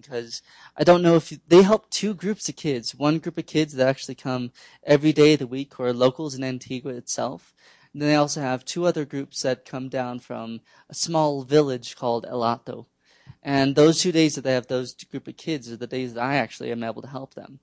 [0.00, 0.42] because
[0.76, 2.94] I don't know if you, they help two groups of kids.
[2.94, 4.52] One group of kids that actually come
[4.84, 7.54] every day of the week who are locals in Antigua itself.
[7.92, 11.96] And then they also have two other groups that come down from a small village
[11.96, 12.86] called El Hato.
[13.42, 16.22] And those two days that they have those group of kids are the days that
[16.22, 17.60] I actually am able to help them.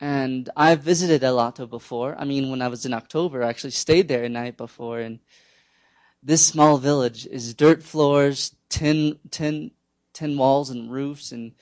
[0.00, 2.16] And I've visited El Hato before.
[2.18, 5.00] I mean, when I was in October, I actually stayed there a night before.
[5.00, 5.18] And
[6.22, 9.72] this small village is dirt floors, tin, tin,
[10.18, 11.52] tin walls and roofs and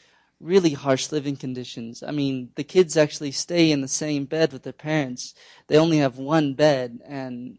[0.41, 2.03] really harsh living conditions.
[2.03, 5.35] I mean, the kids actually stay in the same bed with their parents.
[5.67, 7.59] They only have one bed and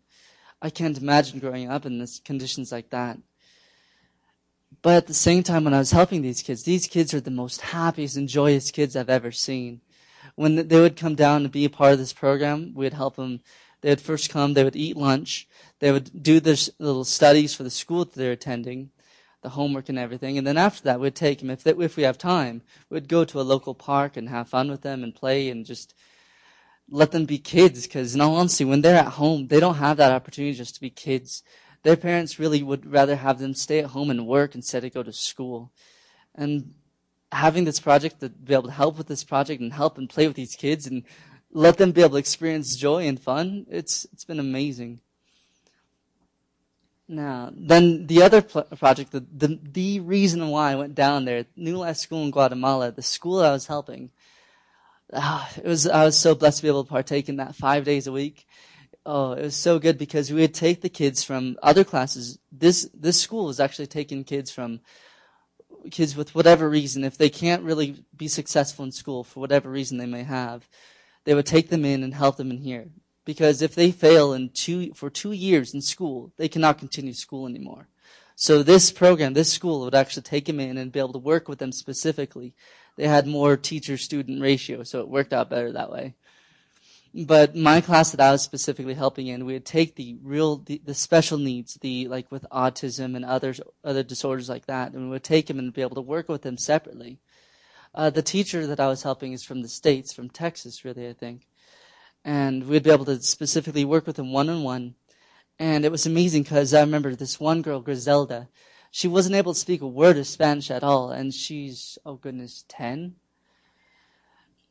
[0.60, 3.20] I can't imagine growing up in this conditions like that.
[4.82, 7.32] But at the same time, when I was helping these kids, these kids are the
[7.32, 9.82] most happiest and joyous kids I've ever seen.
[10.36, 13.42] When they would come down to be a part of this program, we'd help them.
[13.82, 15.48] They would first come, they would eat lunch,
[15.80, 18.90] they would do their little studies for the school that they're attending,
[19.42, 20.38] the homework and everything.
[20.38, 23.24] And then after that, we'd take them, if, they, if we have time, we'd go
[23.26, 25.94] to a local park and have fun with them and play and just
[26.90, 27.86] let them be kids.
[27.86, 30.82] Because in all honesty, when they're at home, they don't have that opportunity just to
[30.82, 31.44] be kids.
[31.84, 35.04] Their parents really would rather have them stay at home and work instead of go
[35.04, 35.72] to school.
[36.36, 36.74] And
[37.32, 40.28] having this project to be able to help with this project and help and play
[40.28, 41.04] with these kids and
[41.52, 45.00] let them be able to experience joy and fun, it's it's been amazing.
[47.10, 51.46] Now, then the other pl- project, the, the, the reason why I went down there,
[51.56, 54.10] New Life School in Guatemala, the school I was helping,
[55.14, 57.86] uh, it was I was so blessed to be able to partake in that five
[57.86, 58.46] days a week.
[59.06, 62.40] Oh, it was so good because we would take the kids from other classes.
[62.52, 64.82] This this school is actually taking kids from
[65.92, 69.98] kids with whatever reason, if they can't really be successful in school for whatever reason
[69.98, 70.68] they may have,
[71.24, 72.88] they would take them in and help them in here.
[73.28, 77.46] Because if they fail in two for two years in school, they cannot continue school
[77.46, 77.90] anymore.
[78.38, 81.50] So this program, this school would actually take them in and be able to work
[81.50, 82.54] with them specifically.
[82.96, 86.14] They had more teacher-student ratio, so it worked out better that way.
[87.14, 90.82] But my class that I was specifically helping in, we would take the real, the,
[90.86, 95.10] the special needs, the, like with autism and others, other disorders like that, and we
[95.10, 97.20] would take them and be able to work with them separately.
[97.94, 101.14] Uh, the teacher that I was helping is from the States, from Texas, really, I
[101.14, 101.46] think.
[102.28, 104.96] And we'd be able to specifically work with them one on one.
[105.58, 108.50] And it was amazing because I remember this one girl, Griselda,
[108.92, 112.66] she wasn't able to speak a word of Spanish at all, and she's, oh goodness,
[112.68, 113.16] 10?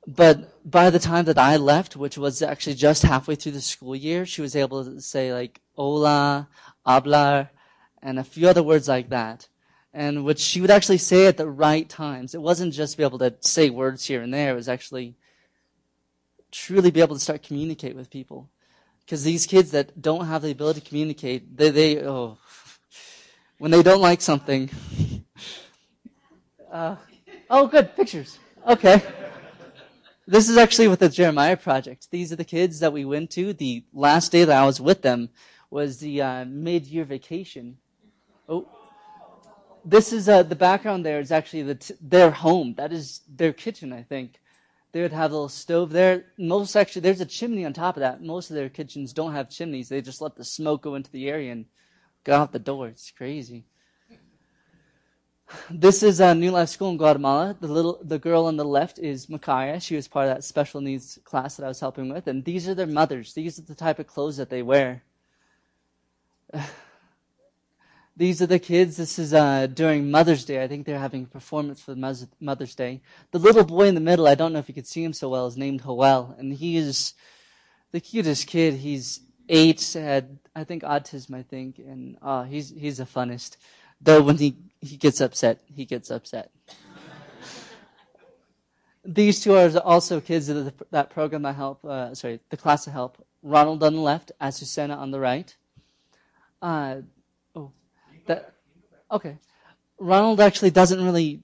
[0.07, 3.97] But by the time that I left, which was actually just halfway through the school
[3.97, 6.49] year, she was able to say like hola,
[6.87, 7.51] hablar,
[8.03, 9.49] and a few other words like that.
[9.93, 12.35] And which she would actually say at the right times.
[12.35, 14.53] It wasn't just be able to say words here and there.
[14.53, 15.17] It was actually
[16.57, 18.49] truly be able to start communicate with people.
[19.05, 22.39] Because these kids that don't have the ability to communicate, they, they oh,
[23.59, 24.71] when they don't like something.
[26.69, 26.97] Uh,
[27.49, 28.39] oh, good pictures.
[28.67, 29.01] Okay.
[30.27, 32.09] This is actually with the Jeremiah Project.
[32.11, 33.55] These are the kids that we went to.
[33.55, 35.31] The last day that I was with them
[35.71, 37.79] was the uh, mid-year vacation.
[38.47, 38.69] Oh,
[39.87, 41.07] this is uh, the background.
[41.07, 42.75] There is actually the t- their home.
[42.75, 44.41] That is their kitchen, I think.
[44.97, 46.25] They would have a little stove there.
[46.39, 48.23] Most actually, there's a chimney on top of that.
[48.23, 49.91] Most of their kitchens don't have chimneys.
[49.91, 51.67] They just let the smoke go into the area and
[52.25, 52.89] go out the door.
[52.89, 53.67] It's crazy.
[55.69, 57.59] This is a New Life School in Guatemala.
[57.61, 59.83] The little, the girl on the left is Makaya.
[59.83, 62.27] She was part of that special needs class that I was helping with.
[62.27, 63.35] And these are their mothers.
[63.35, 65.03] These are the type of clothes that they wear.
[68.19, 68.97] These are the kids.
[68.97, 70.63] This is uh, during Mother's Day.
[70.63, 73.03] I think they're having a performance for Mother's Day.
[73.31, 75.29] The little boy in the middle, I don't know if you could see him so
[75.29, 76.35] well, is named Joel.
[76.39, 77.13] And he is
[77.93, 78.73] the cutest kid.
[78.73, 81.79] He's eight, had, I think, autism, I think.
[81.79, 83.59] And uh, he's, he's the funnest.
[84.01, 86.51] Though when he, he gets upset, he gets upset.
[89.05, 92.89] These two are also kids of the, that program I help, uh, sorry, the class
[92.89, 93.23] I help.
[93.43, 95.55] Ronald on the left, Azucena on the right.
[96.63, 97.03] Uh,
[98.27, 98.55] that,
[99.11, 99.39] okay.
[99.99, 101.43] Ronald actually doesn't really,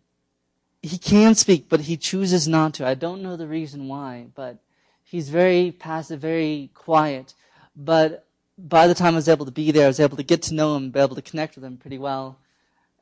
[0.83, 2.87] he can speak, but he chooses not to.
[2.87, 4.59] I don't know the reason why, but
[5.03, 7.35] he's very passive, very quiet.
[7.75, 8.27] But
[8.59, 10.55] by the time I was able to be there, I was able to get to
[10.55, 12.39] know him, be able to connect with him pretty well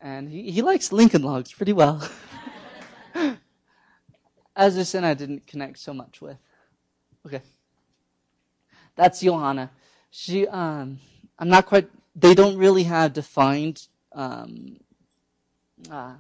[0.01, 2.09] and he, he likes Lincoln Logs pretty well.
[4.57, 6.37] As I said, I didn't connect so much with.
[7.27, 7.43] Okay.
[8.97, 9.71] That's Johanna.
[10.11, 10.99] She, um,
[11.39, 14.77] I'm not quite, they don't really have defined, um,
[15.91, 16.15] uh,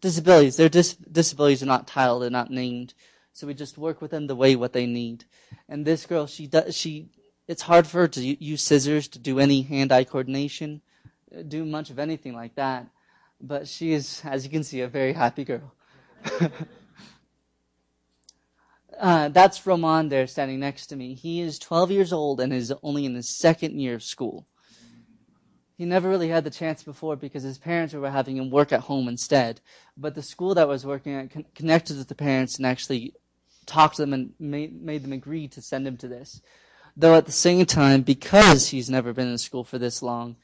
[0.00, 0.56] disabilities.
[0.56, 2.94] Their dis- disabilities are not titled, they're not named.
[3.32, 5.24] So we just work with them the way what they need.
[5.68, 7.10] And this girl, she does, she,
[7.46, 10.80] it's hard for her to use scissors to do any hand-eye coordination
[11.42, 12.86] do much of anything like that.
[13.40, 15.74] But she is, as you can see, a very happy girl.
[18.98, 21.14] uh, that's Roman there standing next to me.
[21.14, 24.46] He is 12 years old and is only in his second year of school.
[25.76, 28.80] He never really had the chance before because his parents were having him work at
[28.80, 29.60] home instead.
[29.96, 33.14] But the school that I was working at con- connected with the parents and actually
[33.66, 36.40] talked to them and made, made them agree to send him to this.
[36.96, 40.36] Though at the same time, because he's never been in school for this long,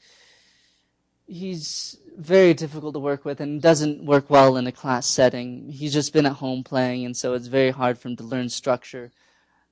[1.25, 5.71] he's very difficult to work with and doesn't work well in a class setting.
[5.71, 8.49] He's just been at home playing, and so it's very hard for him to learn
[8.49, 9.11] structure.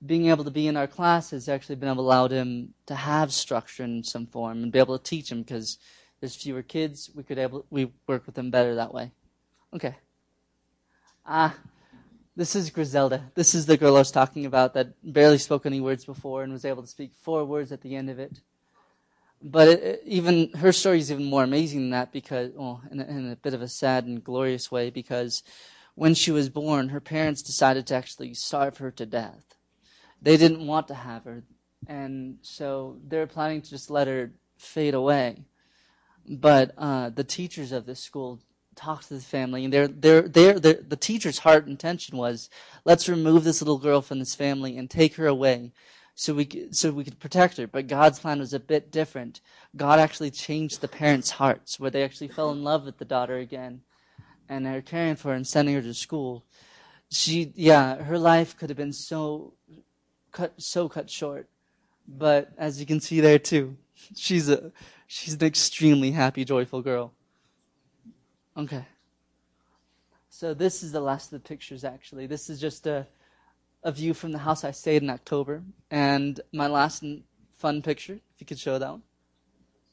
[0.03, 2.95] Being able to be in our class has actually been able to allow him to
[2.95, 5.77] have structure in some form and be able to teach him because
[6.19, 7.09] there's fewer kids.
[7.13, 9.11] We could able we work with them better that way.
[9.73, 9.95] Okay.
[11.25, 11.55] Ah,
[12.35, 13.31] this is Griselda.
[13.35, 16.51] This is the girl I was talking about that barely spoke any words before and
[16.51, 18.41] was able to speak four words at the end of it.
[19.43, 22.99] But it, it, even her story is even more amazing than that because, well, in
[22.99, 25.43] a, in a bit of a sad and glorious way, because
[25.95, 29.55] when she was born, her parents decided to actually starve her to death.
[30.21, 31.43] They didn't want to have her,
[31.87, 35.45] and so they were planning to just let her fade away.
[36.29, 38.39] But uh, the teachers of this school
[38.75, 42.49] talked to the family, and their the teacher's heart intention was,
[42.85, 45.71] let's remove this little girl from this family and take her away
[46.13, 47.65] so we could, so we could protect her.
[47.65, 49.41] But God's plan was a bit different.
[49.75, 53.37] God actually changed the parents' hearts, where they actually fell in love with the daughter
[53.37, 53.81] again,
[54.47, 56.45] and are caring for her and sending her to school.
[57.09, 59.53] She, yeah, her life could have been so
[60.31, 61.47] cut, so cut short.
[62.07, 63.77] But as you can see there too,
[64.15, 64.71] she's a
[65.07, 67.13] she's an extremely happy, joyful girl.
[68.57, 68.85] Okay.
[70.29, 71.83] So this is the last of the pictures.
[71.83, 73.07] Actually, this is just a
[73.83, 75.63] a view from the house I stayed in October.
[75.89, 77.03] And my last
[77.57, 79.01] fun picture, if you could show that one.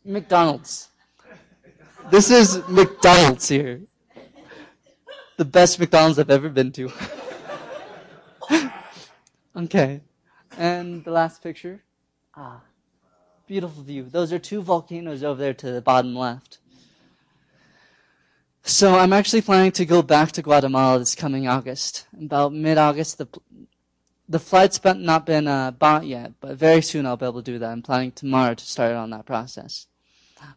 [0.05, 0.89] McDonald's.
[2.11, 3.83] This is McDonald's here.
[5.37, 6.91] The best McDonald's I've ever been to.
[9.57, 10.01] okay.
[10.57, 11.83] And the last picture.
[12.35, 12.63] Ah,
[13.47, 14.05] beautiful view.
[14.05, 16.59] Those are two volcanoes over there to the bottom left.
[18.63, 22.07] So I'm actually planning to go back to Guatemala this coming August.
[22.21, 23.29] About mid-August, the
[24.29, 27.51] the flight's been, not been uh, bought yet, but very soon I'll be able to
[27.51, 27.71] do that.
[27.71, 29.87] I'm planning tomorrow to start on that process.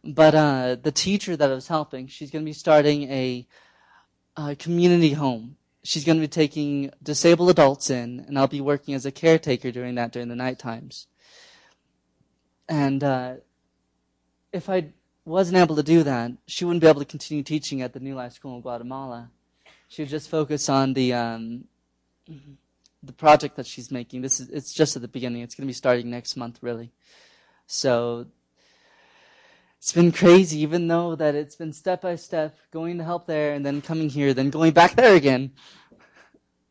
[0.03, 3.47] But uh, the teacher that I was helping, she's going to be starting a,
[4.35, 5.55] a community home.
[5.83, 9.71] She's going to be taking disabled adults in, and I'll be working as a caretaker
[9.71, 11.07] during that during the night times.
[12.69, 13.35] And uh,
[14.53, 14.89] if I
[15.25, 18.15] wasn't able to do that, she wouldn't be able to continue teaching at the New
[18.15, 19.29] Life School in Guatemala.
[19.87, 21.65] She would just focus on the um,
[23.03, 24.21] the project that she's making.
[24.21, 25.41] This is it's just at the beginning.
[25.41, 26.91] It's going to be starting next month, really.
[27.65, 28.27] So
[29.81, 33.53] it's been crazy, even though that it's been step by step, going to help there
[33.53, 35.53] and then coming here, then going back there again.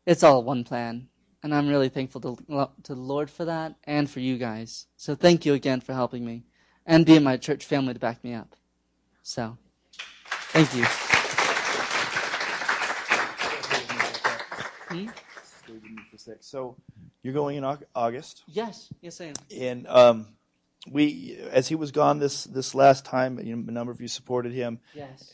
[0.05, 1.09] It's all one plan,
[1.43, 4.87] and I'm really thankful to to the Lord for that and for you guys.
[4.95, 6.45] So thank you again for helping me
[6.85, 8.55] and being my church family to back me up.
[9.23, 9.57] So,
[10.53, 10.85] thank you.
[14.87, 15.09] Hmm?
[16.39, 16.77] So
[17.23, 18.43] you're going in August.
[18.47, 19.33] Yes, yes, I am.
[19.53, 20.27] And um,
[20.89, 24.07] we, as he was gone this this last time, you know, a number of you
[24.07, 24.79] supported him.
[24.93, 25.33] Yes.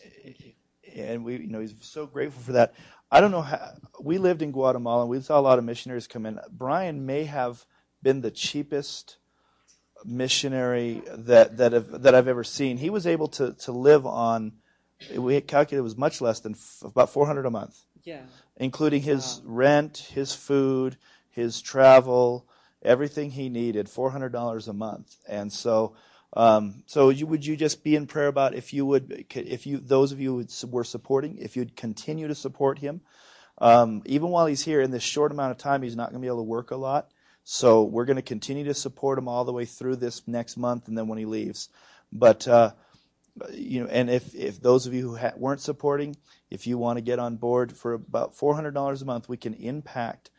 [0.95, 2.73] And we, you know, he's so grateful for that.
[3.11, 5.01] I don't know how we lived in Guatemala.
[5.01, 6.39] and We saw a lot of missionaries come in.
[6.51, 7.65] Brian may have
[8.01, 9.17] been the cheapest
[10.03, 12.77] missionary that that have, that I've ever seen.
[12.77, 14.53] He was able to to live on.
[15.15, 17.79] We calculated it was much less than f- about four hundred a month.
[18.03, 18.21] Yeah.
[18.57, 19.53] Including his wow.
[19.53, 20.97] rent, his food,
[21.29, 22.47] his travel,
[22.81, 25.15] everything he needed, four hundred dollars a month.
[25.27, 25.95] And so,
[26.33, 29.77] um, so you, would you just be in prayer about if you would, if you
[29.77, 33.01] those of you who were supporting, if you'd continue to support him,
[33.59, 36.25] um, even while he's here in this short amount of time, he's not going to
[36.25, 37.09] be able to work a lot.
[37.43, 40.87] So we're going to continue to support him all the way through this next month,
[40.87, 41.69] and then when he leaves.
[42.11, 42.71] But uh,
[43.53, 46.15] you know, and if if those of you who ha- weren't supporting,
[46.49, 50.29] if you want to get on board for about $400 a month, we can impact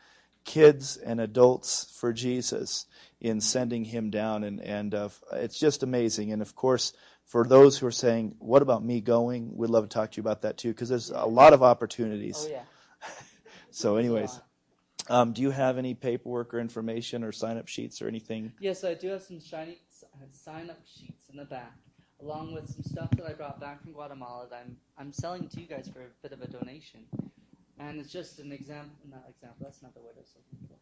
[0.45, 2.85] kids and adults for Jesus
[3.19, 4.43] in sending him down.
[4.43, 6.31] And, and uh, it's just amazing.
[6.31, 6.93] And of course,
[7.25, 9.55] for those who are saying, what about me going?
[9.55, 12.47] We'd love to talk to you about that too, because there's a lot of opportunities.
[12.47, 12.63] Oh, yeah.
[13.71, 14.39] so, anyways.
[15.09, 18.51] Um, do you have any paperwork or information or sign up sheets or anything?
[18.59, 19.79] Yes, I do have some shiny
[20.33, 21.73] sign up sheets in the back
[22.21, 25.61] along with some stuff that I brought back from Guatemala that I'm I'm selling to
[25.61, 27.01] you guys for a bit of a donation.
[27.79, 29.57] And it's just an example, not example.
[29.61, 30.75] That's not the word I was looking for.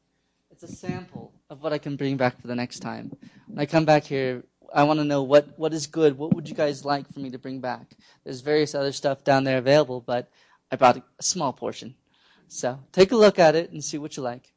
[0.51, 3.12] It's a sample of what I can bring back for the next time.
[3.48, 6.18] When I come back here, I want to know what what is good.
[6.18, 7.96] What would you guys like for me to bring back?
[8.24, 10.30] There's various other stuff down there available, but
[10.72, 11.96] I brought a small portion.
[12.48, 14.54] So take a look at it and see what you like.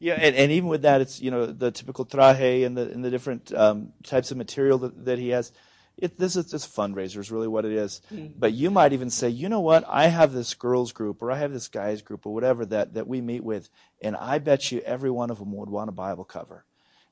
[0.00, 3.04] Yeah, and, and even with that, it's you know the typical traje and the and
[3.04, 5.52] the different um, types of material that, that he has.
[5.96, 8.02] It, this is just fundraiser is really what it is.
[8.12, 8.32] Mm.
[8.36, 9.84] But you might even say, you know what?
[9.88, 13.06] I have this girls group or I have this guys group or whatever that, that
[13.06, 13.68] we meet with,
[14.02, 16.64] and I bet you every one of them would want a Bible cover.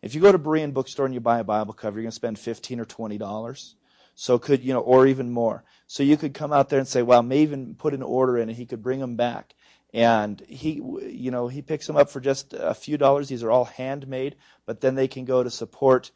[0.02, 2.16] If you go to Berean bookstore and you buy a Bible cover, you're going to
[2.16, 3.76] spend fifteen or twenty dollars.
[4.14, 5.62] So could you know, or even more.
[5.86, 8.48] So you could come out there and say, well, may even put an order in,
[8.48, 9.54] and he could bring them back.
[9.94, 13.28] And he, you know, he picks them up for just a few dollars.
[13.28, 14.36] These are all handmade,
[14.66, 16.10] but then they can go to support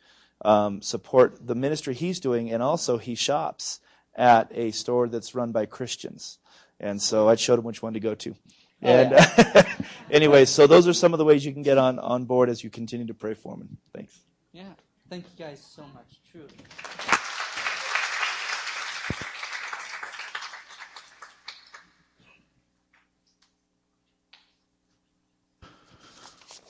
[0.45, 3.81] um, support the ministry he's doing, and also he shops
[4.15, 6.39] at a store that's run by Christians.
[6.81, 8.35] And so I showed him which one to go to.
[8.83, 9.75] Oh, and yeah.
[10.11, 12.63] anyway, so those are some of the ways you can get on, on board as
[12.63, 13.79] you continue to pray for him.
[13.95, 14.19] Thanks.
[14.53, 14.65] Yeah.
[15.09, 16.21] Thank you guys so much.
[16.31, 16.49] Truly.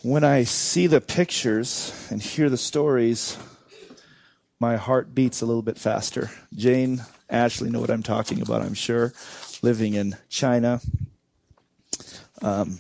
[0.03, 3.37] When I see the pictures and hear the stories,
[4.59, 6.31] my heart beats a little bit faster.
[6.55, 9.13] Jane, Ashley know what I'm talking about, I'm sure,
[9.63, 10.81] living in China.
[12.43, 12.79] Um,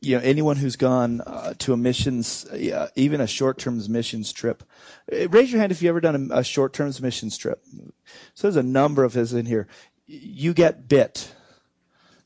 [0.00, 4.62] you know, anyone who's gone uh, to a missions, uh, even a short-term missions trip,
[5.12, 7.64] uh, raise your hand if you've ever done a, a short-term missions trip.
[8.34, 9.66] So there's a number of us in here.
[10.06, 11.34] You get bit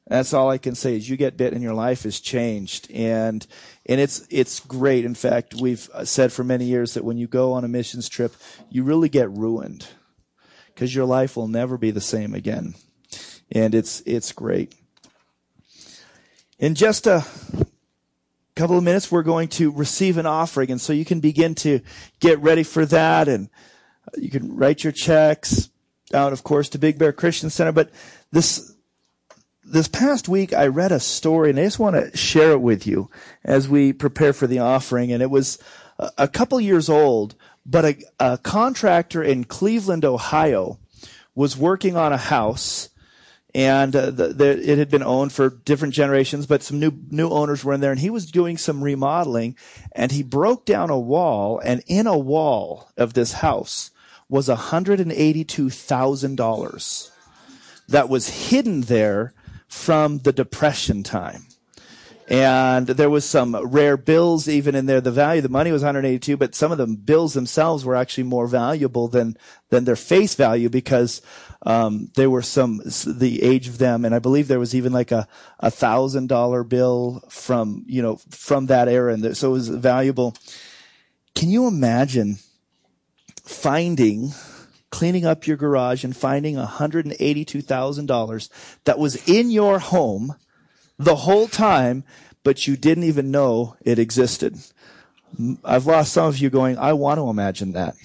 [0.06, 2.90] that's all I can say is you get bit and your life is changed.
[2.90, 3.46] And,
[3.86, 5.04] and it's, it's great.
[5.04, 8.34] In fact, we've said for many years that when you go on a missions trip,
[8.68, 9.86] you really get ruined
[10.74, 12.74] because your life will never be the same again.
[13.52, 14.74] And it's, it's great.
[16.58, 17.24] In just a
[18.56, 20.70] couple of minutes, we're going to receive an offering.
[20.70, 21.80] And so you can begin to
[22.20, 23.28] get ready for that.
[23.28, 23.50] And
[24.16, 25.70] you can write your checks
[26.12, 27.72] out, of course, to Big Bear Christian Center.
[27.72, 27.90] But
[28.30, 28.71] this,
[29.64, 32.86] this past week I read a story and I just want to share it with
[32.86, 33.10] you
[33.44, 35.12] as we prepare for the offering.
[35.12, 35.58] And it was
[36.18, 40.78] a couple years old, but a, a contractor in Cleveland, Ohio
[41.34, 42.88] was working on a house
[43.54, 47.28] and uh, the, the, it had been owned for different generations, but some new new
[47.28, 49.56] owners were in there, and he was doing some remodeling,
[49.94, 53.90] and he broke down a wall, and in a wall of this house
[54.28, 57.12] was hundred and eighty two thousand dollars
[57.88, 59.34] that was hidden there
[59.72, 61.46] from the Depression time.
[62.28, 65.00] And there was some rare bills even in there.
[65.00, 68.46] The value, the money was 182, but some of the bills themselves were actually more
[68.46, 69.36] valuable than,
[69.70, 71.22] than their face value because,
[71.62, 74.04] um, there were some, the age of them.
[74.04, 75.26] And I believe there was even like a,
[75.58, 79.14] a thousand dollar bill from, you know, from that era.
[79.14, 80.36] And so it was valuable.
[81.34, 82.36] Can you imagine
[83.42, 84.32] finding
[84.92, 88.48] cleaning up your garage and finding $182,000
[88.84, 90.36] that was in your home
[90.98, 92.04] the whole time,
[92.44, 94.56] but you didn't even know it existed.
[95.64, 97.96] I've lost some of you going, I want to imagine that.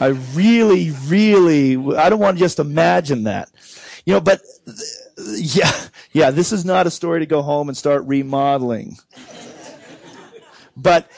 [0.00, 3.50] I really, really, I don't want to just imagine that.
[4.04, 4.40] You know, but
[5.34, 5.72] yeah,
[6.12, 8.96] yeah, this is not a story to go home and start remodeling.
[10.76, 11.10] But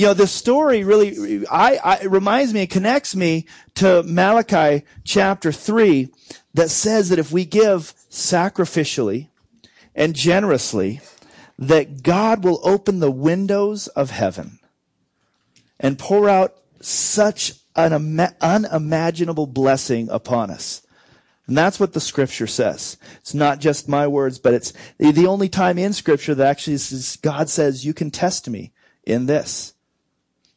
[0.00, 4.86] you know, the story really, I, I, it reminds me, it connects me to Malachi
[5.04, 6.08] chapter 3
[6.54, 9.28] that says that if we give sacrificially
[9.94, 11.02] and generously,
[11.58, 14.58] that God will open the windows of heaven
[15.78, 17.92] and pour out such an
[18.40, 20.80] unimaginable blessing upon us.
[21.46, 22.96] And that's what the scripture says.
[23.16, 27.16] It's not just my words, but it's the only time in scripture that actually says,
[27.16, 28.72] God says, you can test me
[29.04, 29.74] in this.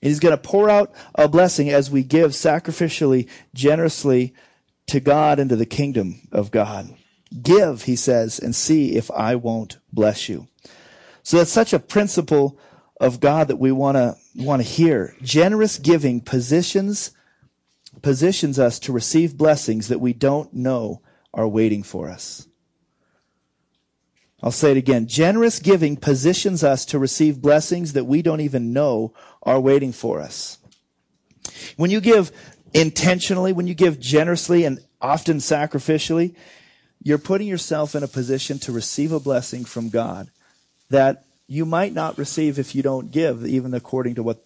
[0.03, 4.33] He's going to pour out a blessing as we give sacrificially, generously
[4.87, 6.93] to God and to the kingdom of God.
[7.41, 10.47] Give, he says, and see if I won't bless you.
[11.23, 12.59] So that's such a principle
[12.99, 15.15] of God that we want to want to hear.
[15.21, 17.11] Generous giving positions
[18.01, 21.01] positions us to receive blessings that we don't know
[21.33, 22.47] are waiting for us.
[24.43, 25.07] I'll say it again.
[25.07, 30.19] Generous giving positions us to receive blessings that we don't even know are waiting for
[30.19, 30.57] us.
[31.77, 32.29] When you give
[32.73, 36.35] intentionally, when you give generously and often sacrificially,
[37.01, 40.29] you're putting yourself in a position to receive a blessing from God
[40.89, 44.43] that you might not receive if you don't give, even according to what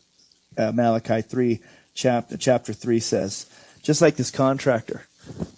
[0.57, 1.59] uh, Malachi 3
[1.95, 3.47] chapter, chapter 3 says.
[3.81, 5.07] Just like this contractor.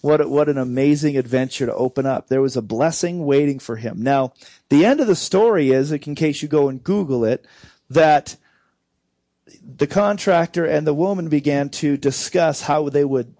[0.01, 2.27] What, what an amazing adventure to open up.
[2.27, 4.01] There was a blessing waiting for him.
[4.01, 4.33] Now,
[4.69, 7.45] the end of the story is, in case you go and Google it,
[7.89, 8.35] that
[9.63, 13.35] the contractor and the woman began to discuss how they would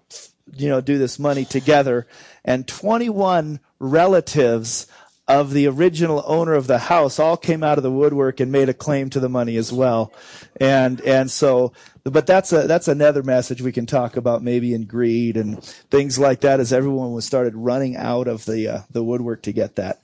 [0.54, 2.06] you know, do this money together.
[2.44, 4.86] And 21 relatives
[5.28, 8.68] of the original owner of the house all came out of the woodwork and made
[8.68, 10.12] a claim to the money as well.
[10.60, 11.72] And, and so,
[12.04, 16.18] but that's a, that's another message we can talk about maybe in greed and things
[16.18, 19.76] like that as everyone was started running out of the, uh, the woodwork to get
[19.76, 20.00] that.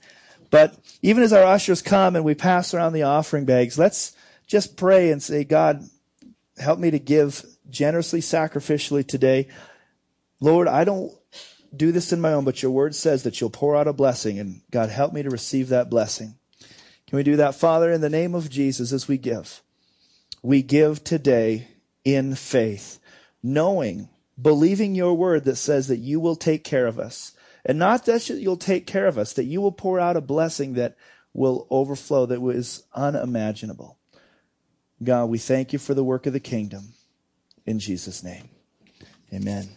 [0.49, 4.77] But even as our ushers come and we pass around the offering bags, let's just
[4.77, 5.83] pray and say, God,
[6.57, 9.47] help me to give generously, sacrificially today.
[10.39, 11.11] Lord, I don't
[11.75, 14.39] do this in my own, but your word says that you'll pour out a blessing,
[14.39, 16.35] and God, help me to receive that blessing.
[17.07, 19.61] Can we do that, Father, in the name of Jesus as we give?
[20.41, 21.67] We give today
[22.07, 22.99] in faith,
[23.43, 24.07] knowing,
[24.41, 27.33] believing your word that says that you will take care of us.
[27.65, 30.75] And not that you'll take care of us, that you will pour out a blessing
[30.75, 30.95] that
[31.33, 33.97] will overflow, that was unimaginable.
[35.03, 36.93] God, we thank you for the work of the kingdom.
[37.65, 38.47] In Jesus' name.
[39.33, 39.67] Amen.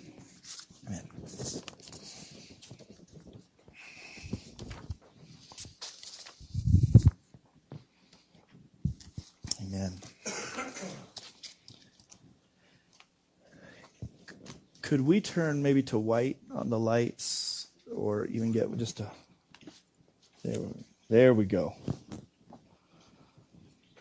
[0.86, 1.02] Amen.
[9.60, 10.09] Amen.
[14.90, 19.08] Could we turn maybe to white on the lights or even get just a.
[20.42, 20.58] There,
[21.08, 21.76] there we go.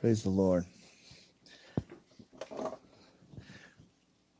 [0.02, 0.66] Praise the Lord.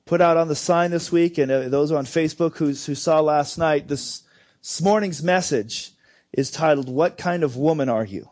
[0.08, 3.20] Put out on the sign this week, and uh, those on Facebook who, who saw
[3.20, 4.24] last night, this,
[4.60, 5.92] this morning's message
[6.34, 8.28] is titled, What Kind of Woman Are You?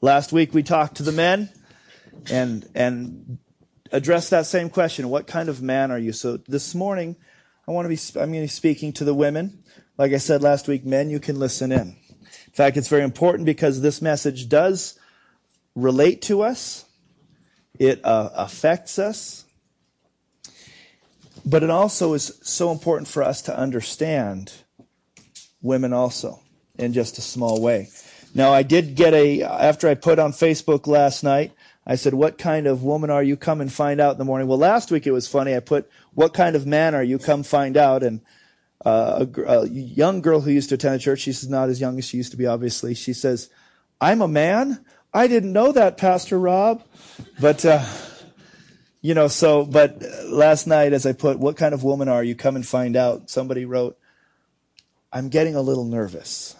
[0.00, 1.50] Last week we talked to the men
[2.30, 3.38] and and
[3.90, 5.08] address that same question.
[5.08, 6.12] What kind of man are you?
[6.12, 7.16] So this morning,
[7.68, 8.00] I want to be.
[8.18, 9.62] I'm going to be speaking to the women.
[9.98, 11.96] Like I said last week, men, you can listen in.
[12.22, 14.98] In fact, it's very important because this message does
[15.74, 16.86] relate to us.
[17.78, 19.44] It uh, affects us.
[21.44, 24.54] But it also is so important for us to understand
[25.60, 26.40] women also
[26.78, 27.90] in just a small way.
[28.34, 31.52] Now, I did get a, after I put on Facebook last night,
[31.86, 33.36] I said, What kind of woman are you?
[33.36, 34.46] Come and find out in the morning.
[34.46, 35.54] Well, last week it was funny.
[35.54, 37.16] I put, What kind of man are you?
[37.16, 38.02] Come find out.
[38.02, 38.22] And
[38.84, 41.96] uh, a, a, young girl who used to attend the church, she's not as young
[41.96, 43.48] as she used to be, obviously, she says,
[44.00, 44.84] I'm a man?
[45.14, 46.82] I didn't know that, Pastor Rob.
[47.40, 47.84] But, uh,
[49.00, 52.34] you know, so, but last night as I put, What kind of woman are you?
[52.34, 53.30] Come and find out.
[53.30, 53.96] Somebody wrote,
[55.12, 56.56] I'm getting a little nervous.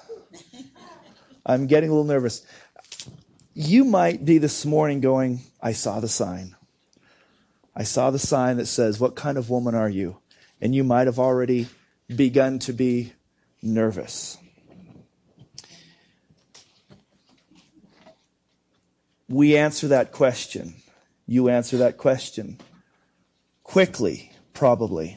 [1.45, 2.47] I'm getting a little nervous
[3.55, 6.55] you might be this morning going, I saw the sign.
[7.79, 10.19] I saw the sign that says, What kind of woman are you?
[10.61, 11.69] And you might have already
[12.15, 13.13] begun to be
[13.63, 14.37] nervous.
[19.29, 20.75] We answer that question.
[21.29, 22.59] You answer that question
[23.63, 25.17] quickly, probably.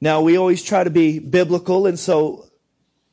[0.00, 2.46] Now, we always try to be biblical, and so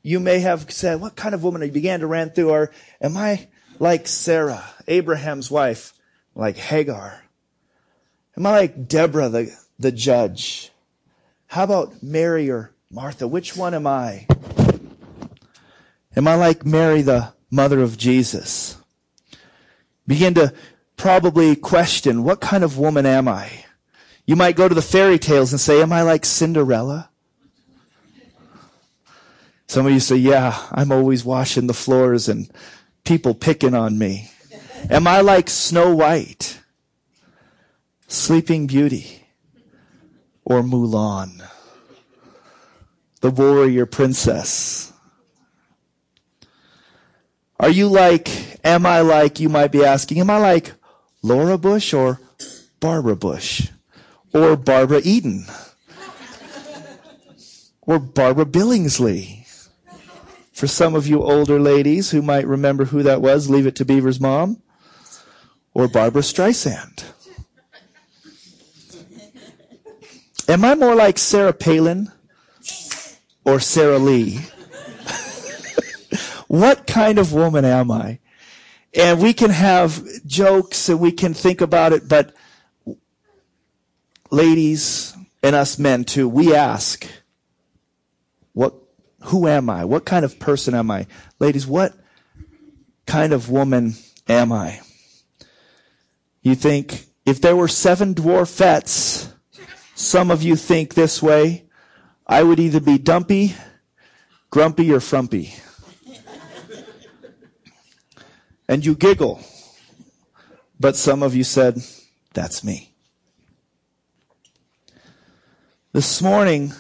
[0.03, 1.63] you may have said, What kind of woman?
[1.63, 2.71] You began to rant through her.
[3.01, 3.47] Am I
[3.79, 5.93] like Sarah, Abraham's wife,
[6.35, 7.23] like Hagar?
[8.37, 10.71] Am I like Deborah, the, the judge?
[11.47, 13.27] How about Mary or Martha?
[13.27, 14.27] Which one am I?
[16.15, 18.77] Am I like Mary, the mother of Jesus?
[20.07, 20.53] Begin to
[20.97, 23.65] probably question, what kind of woman am I?
[24.25, 27.09] You might go to the fairy tales and say, am I like Cinderella?
[29.67, 32.49] Some of you say, yeah, I'm always washing the floors and
[33.03, 34.31] people picking on me?
[34.89, 36.60] Am I like Snow White,
[38.11, 39.25] Sleeping Beauty,
[40.43, 41.47] or Mulan,
[43.21, 44.91] the warrior princess?
[47.57, 50.73] Are you like, am I like, you might be asking, am I like
[51.23, 52.19] Laura Bush or
[52.81, 53.69] Barbara Bush?
[54.33, 55.45] Or Barbara Eden?
[57.83, 59.47] or Barbara Billingsley?
[60.51, 63.85] For some of you older ladies who might remember who that was, Leave It to
[63.85, 64.61] Beaver's mom
[65.73, 67.05] or Barbara Streisand.
[70.51, 72.11] Am I more like Sarah Palin
[73.45, 74.39] or Sara Lee?
[76.49, 78.19] what kind of woman am I?
[78.93, 82.35] And we can have jokes and we can think about it, but
[84.29, 87.07] ladies and us men too, we ask,
[88.51, 88.73] what
[89.21, 89.85] who am I?
[89.85, 91.07] What kind of person am I?
[91.39, 91.93] Ladies, what
[93.05, 93.93] kind of woman
[94.27, 94.81] am I?
[96.41, 99.30] You think, if there were seven dwarfettes,
[100.01, 101.65] some of you think this way,
[102.25, 103.55] I would either be dumpy,
[104.49, 105.53] grumpy, or frumpy.
[108.67, 109.41] and you giggle.
[110.79, 111.77] But some of you said,
[112.33, 112.93] that's me.
[115.93, 116.73] This morning,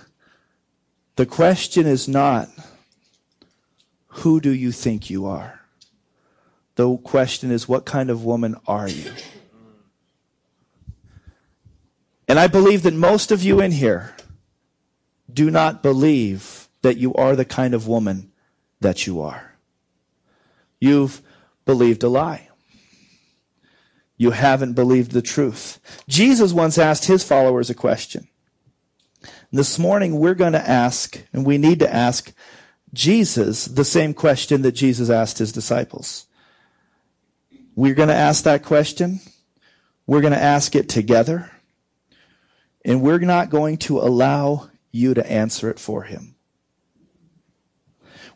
[1.17, 2.49] the question is not,
[4.07, 5.59] who do you think you are?
[6.75, 9.11] The question is, what kind of woman are you?
[12.31, 14.15] And I believe that most of you in here
[15.33, 18.31] do not believe that you are the kind of woman
[18.79, 19.57] that you are.
[20.79, 21.21] You've
[21.65, 22.47] believed a lie.
[24.15, 25.81] You haven't believed the truth.
[26.07, 28.29] Jesus once asked his followers a question.
[29.51, 32.31] This morning we're going to ask, and we need to ask
[32.93, 36.27] Jesus the same question that Jesus asked his disciples.
[37.75, 39.19] We're going to ask that question.
[40.07, 41.51] We're going to ask it together.
[42.83, 46.35] And we're not going to allow you to answer it for him.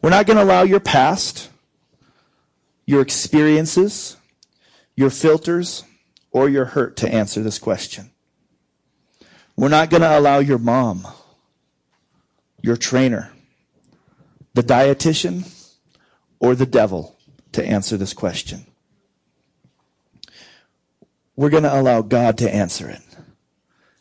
[0.01, 1.49] We're not going to allow your past,
[2.85, 4.17] your experiences,
[4.95, 5.83] your filters,
[6.31, 8.11] or your hurt to answer this question.
[9.55, 11.07] We're not going to allow your mom,
[12.61, 13.31] your trainer,
[14.53, 15.51] the dietitian,
[16.39, 17.17] or the devil
[17.53, 18.65] to answer this question.
[21.35, 23.01] We're going to allow God to answer it.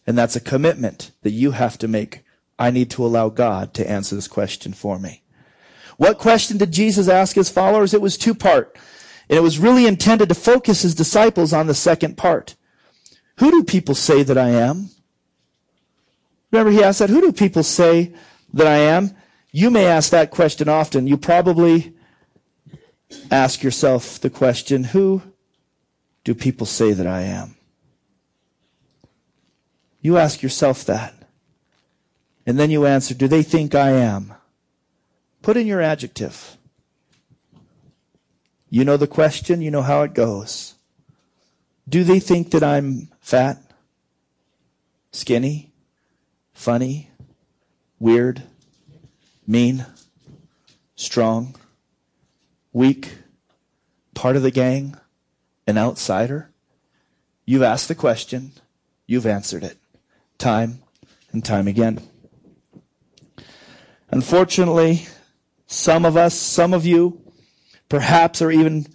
[0.07, 2.25] And that's a commitment that you have to make.
[2.59, 5.23] I need to allow God to answer this question for me.
[5.97, 7.95] What question did Jesus ask his followers?
[7.95, 8.77] It was two part.
[9.29, 12.57] And it was really intended to focus his disciples on the second part.
[13.39, 14.91] Who do people say that I am?
[16.51, 18.15] Remember, he asked that, who do people say
[18.53, 19.17] that I am?
[19.51, 21.07] You may ask that question often.
[21.07, 21.95] You probably
[23.31, 25.23] ask yourself the question, who
[26.23, 27.57] do people say that I am?
[30.05, 31.15] You ask yourself that.
[32.47, 34.35] And then you answer, do they think I am?
[35.41, 36.59] Put in your adjective.
[38.69, 40.75] You know the question, you know how it goes.
[41.89, 43.57] Do they think that I'm fat,
[45.11, 45.73] skinny,
[46.53, 47.11] funny,
[47.99, 48.43] weird,
[49.47, 49.87] mean,
[50.97, 51.57] strong,
[52.75, 53.17] weak,
[54.13, 54.99] part of the gang,
[55.67, 56.51] an outsider?
[57.47, 58.53] You've asked the question,
[59.07, 59.79] you've answered it
[60.45, 60.79] time
[61.33, 61.99] and time again.
[64.11, 65.07] Unfortunately,
[65.67, 67.23] some of us, some of you,
[67.89, 68.87] perhaps or even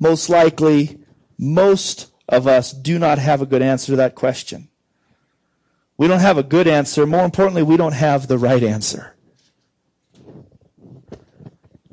[0.00, 0.98] most likely,
[1.38, 4.68] most of us do not have a good answer to that question.
[5.96, 7.06] We don't have a good answer.
[7.06, 9.14] More importantly, we don't have the right answer.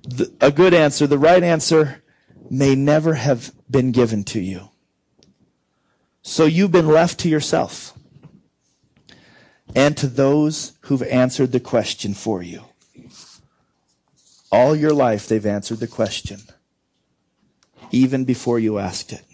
[0.01, 2.01] The, a good answer, the right answer,
[2.49, 4.69] may never have been given to you.
[6.23, 7.92] So you've been left to yourself
[9.75, 12.63] and to those who've answered the question for you.
[14.51, 16.39] All your life, they've answered the question,
[17.91, 19.25] even before you asked it.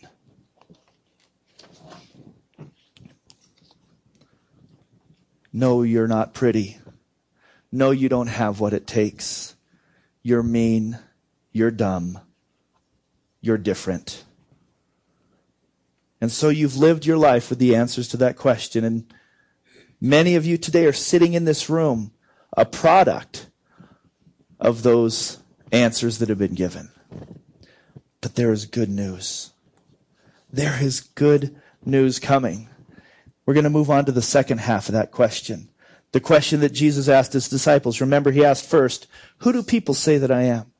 [5.51, 6.77] No, you're not pretty.
[7.71, 9.55] No, you don't have what it takes.
[10.23, 10.99] You're mean.
[11.51, 12.19] You're dumb.
[13.41, 14.23] You're different.
[16.21, 18.83] And so you've lived your life with the answers to that question.
[18.83, 19.13] And
[20.01, 22.11] many of you today are sitting in this room,
[22.55, 23.47] a product
[24.59, 25.39] of those
[25.71, 26.89] answers that have been given.
[28.21, 29.51] But there is good news.
[30.51, 32.69] There is good news coming.
[33.45, 35.69] We're going to move on to the second half of that question.
[36.11, 38.01] The question that Jesus asked his disciples.
[38.01, 39.07] Remember, he asked first,
[39.39, 40.71] Who do people say that I am?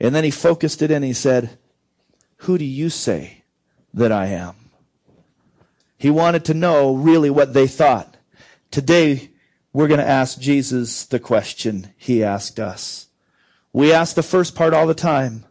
[0.00, 1.02] And then he focused it in.
[1.02, 1.58] He said,
[2.38, 3.44] Who do you say
[3.94, 4.54] that I am?
[5.98, 8.16] He wanted to know really what they thought.
[8.70, 9.30] Today,
[9.72, 13.08] we're going to ask Jesus the question he asked us.
[13.72, 15.44] We ask the first part all the time.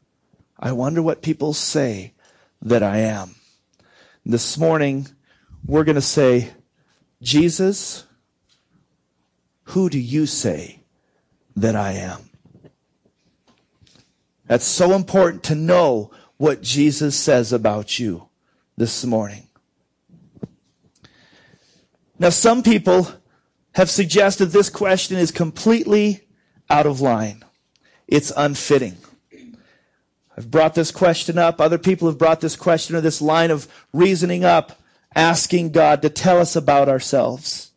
[0.59, 2.13] I wonder what people say
[2.61, 3.35] that I am.
[4.25, 5.07] This morning,
[5.65, 6.51] we're going to say,
[7.21, 8.05] Jesus,
[9.65, 10.83] who do you say
[11.55, 12.29] that I am?
[14.47, 18.29] That's so important to know what Jesus says about you
[18.77, 19.44] this morning.
[22.17, 23.07] Now, some people
[23.73, 26.21] have suggested this question is completely
[26.69, 27.43] out of line.
[28.07, 28.97] It's unfitting.
[30.37, 31.59] I've brought this question up.
[31.59, 34.79] Other people have brought this question or this line of reasoning up
[35.15, 37.71] asking God to tell us about ourselves.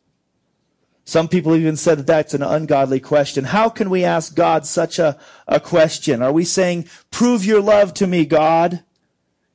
[1.05, 3.45] Some people even said that that's an ungodly question.
[3.45, 6.21] How can we ask God such a, a question?
[6.21, 8.83] Are we saying, prove your love to me, God?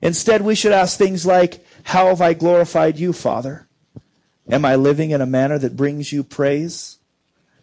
[0.02, 3.68] Instead, we should ask things like, how have I glorified you, Father?
[4.50, 6.98] Am I living in a manner that brings you praise?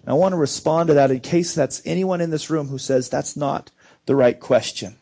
[0.08, 3.08] I want to respond to that in case that's anyone in this room who says
[3.08, 3.70] that's not
[4.08, 4.98] the right question.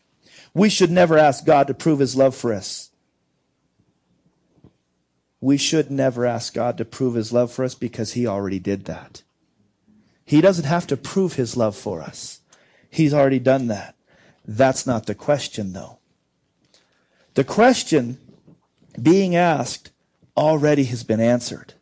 [0.52, 2.90] We should never ask God to prove his love for us.
[5.40, 8.84] we should never ask God to prove his love for us because he already did
[8.84, 9.22] that.
[10.24, 12.40] He doesn't have to prove his love for us.
[12.90, 13.94] He's already done that.
[14.44, 15.98] That's not the question, though.
[17.34, 18.18] The question
[19.00, 19.90] being asked
[20.36, 21.74] already has been answered.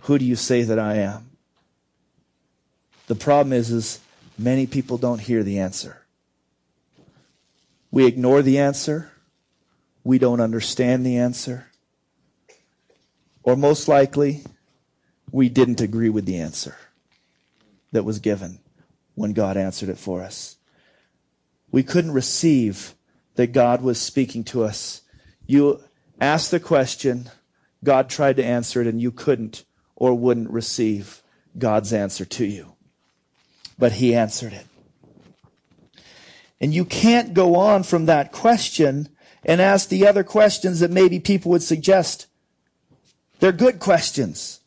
[0.00, 1.30] Who do you say that I am?
[3.06, 4.00] The problem is, is
[4.38, 6.02] many people don't hear the answer.
[7.90, 9.10] We ignore the answer.
[10.02, 11.66] We don't understand the answer.
[13.42, 14.42] Or most likely,
[15.30, 16.76] we didn't agree with the answer
[17.92, 18.58] that was given
[19.14, 20.56] when God answered it for us.
[21.70, 22.94] We couldn't receive
[23.36, 25.02] that God was speaking to us.
[25.46, 25.80] You
[26.20, 27.30] asked the question,
[27.82, 29.64] God tried to answer it, and you couldn't
[29.96, 31.22] or wouldn't receive
[31.58, 32.74] God's answer to you.
[33.78, 34.66] But He answered it.
[36.60, 39.08] And you can't go on from that question
[39.44, 42.26] and ask the other questions that maybe people would suggest.
[43.40, 44.60] They're good questions.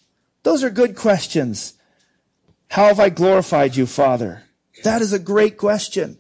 [0.44, 1.74] Those are good questions.
[2.70, 4.44] How have I glorified you, Father?
[4.84, 6.20] That is a great question.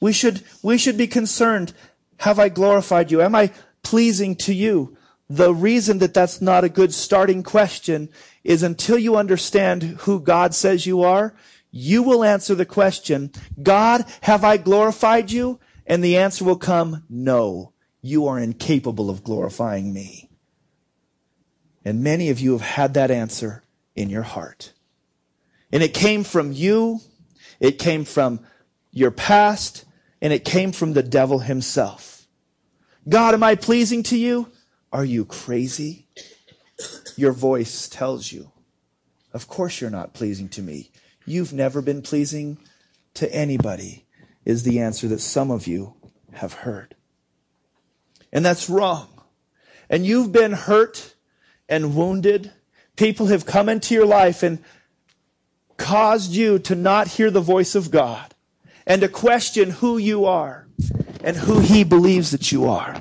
[0.00, 1.72] We should, we should be concerned.
[2.18, 3.22] Have I glorified you?
[3.22, 3.50] Am I
[3.94, 4.96] pleasing to you?
[5.30, 8.08] The reason that that's not a good starting question
[8.42, 11.32] is until you understand who God says you are,
[11.70, 13.30] you will answer the question,
[13.62, 15.60] God, have I glorified you?
[15.86, 20.28] And the answer will come, no, you are incapable of glorifying me.
[21.84, 23.62] And many of you have had that answer
[23.94, 24.72] in your heart.
[25.70, 26.98] And it came from you,
[27.60, 28.40] it came from
[28.90, 29.84] your past,
[30.20, 32.13] and it came from the devil himself.
[33.08, 34.50] God, am I pleasing to you?
[34.92, 36.08] Are you crazy?
[37.16, 38.50] Your voice tells you,
[39.32, 40.90] of course you're not pleasing to me.
[41.26, 42.58] You've never been pleasing
[43.14, 44.06] to anybody,
[44.44, 45.94] is the answer that some of you
[46.32, 46.94] have heard.
[48.32, 49.22] And that's wrong.
[49.90, 51.14] And you've been hurt
[51.68, 52.52] and wounded.
[52.96, 54.58] People have come into your life and
[55.76, 58.34] caused you to not hear the voice of God
[58.86, 60.66] and to question who you are
[61.24, 63.00] and who He believes that you are.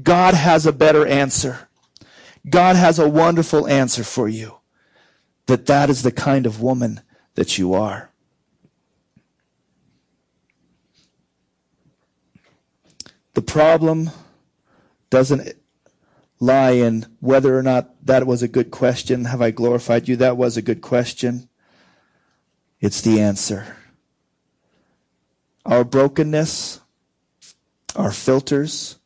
[0.00, 1.68] God has a better answer.
[2.48, 4.58] God has a wonderful answer for you.
[5.46, 7.00] That that is the kind of woman
[7.34, 8.10] that you are.
[13.34, 14.10] The problem
[15.10, 15.54] doesn't
[16.38, 19.24] lie in whether or not that was a good question.
[19.24, 20.16] Have I glorified you?
[20.16, 21.48] That was a good question.
[22.80, 23.76] It's the answer.
[25.66, 26.80] Our brokenness,
[27.98, 28.96] our filters,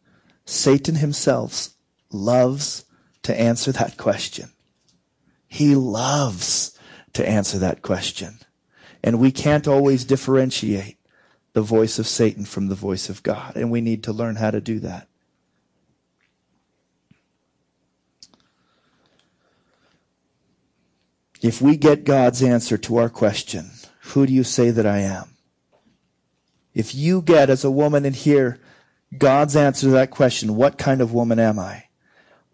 [0.44, 1.70] Satan himself
[2.12, 2.84] loves
[3.22, 4.50] to answer that question.
[5.48, 6.78] He loves
[7.14, 8.38] to answer that question.
[9.02, 10.98] And we can't always differentiate
[11.54, 13.56] the voice of Satan from the voice of God.
[13.56, 15.08] And we need to learn how to do that.
[21.40, 23.70] If we get God's answer to our question,
[24.02, 25.30] who do you say that I am?
[26.74, 28.60] If you get, as a woman in here,
[29.16, 31.84] God's answer to that question, what kind of woman am I?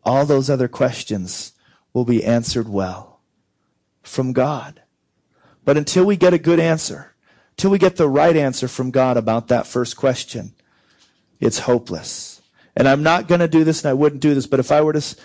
[0.05, 1.53] All those other questions
[1.92, 3.21] will be answered well
[4.03, 4.83] from God.
[5.64, 7.14] But until we get a good answer,
[7.57, 10.55] till we get the right answer from God about that first question,
[11.40, 12.42] it's hopeless.
[12.75, 14.81] And I'm not going to do this and I wouldn't do this, but if I
[14.81, 15.16] were to,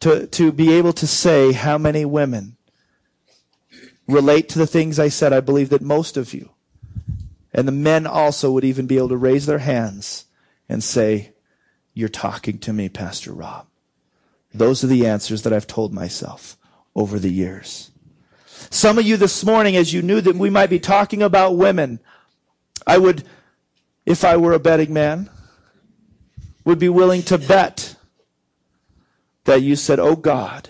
[0.00, 2.56] to, to be able to say how many women
[4.06, 6.50] relate to the things I said, I believe that most of you
[7.52, 10.26] and the men also would even be able to raise their hands
[10.68, 11.32] and say,
[11.94, 13.66] You're talking to me, Pastor Rob.
[14.52, 16.56] Those are the answers that I've told myself
[16.94, 17.90] over the years.
[18.70, 22.00] Some of you this morning, as you knew that we might be talking about women,
[22.86, 23.24] I would,
[24.04, 25.30] if I were a betting man,
[26.64, 27.96] would be willing to bet
[29.44, 30.68] that you said, Oh God,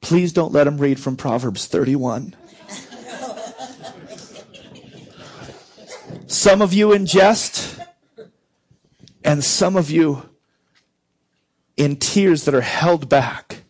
[0.00, 2.34] please don't let him read from Proverbs 31.
[6.26, 7.75] Some of you in jest,
[9.26, 10.22] and some of you
[11.76, 13.64] in tears that are held back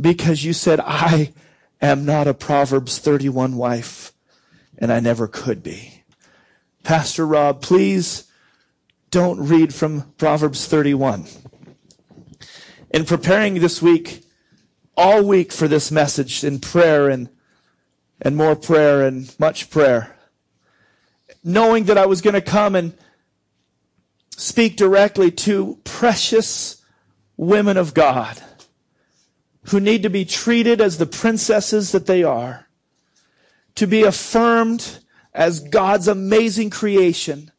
[0.00, 1.32] because you said, I
[1.80, 4.12] am not a Proverbs 31 wife,
[4.76, 6.02] and I never could be.
[6.82, 8.24] Pastor Rob, please
[9.12, 11.26] don't read from Proverbs 31.
[12.90, 14.24] In preparing this week,
[14.96, 17.28] all week for this message in prayer and,
[18.20, 20.16] and more prayer and much prayer,
[21.44, 22.92] knowing that I was going to come and
[24.36, 26.82] speak directly to precious
[27.36, 28.40] women of God
[29.68, 32.66] who need to be treated as the princesses that they are,
[33.74, 34.98] to be affirmed
[35.32, 37.50] as God's amazing creation,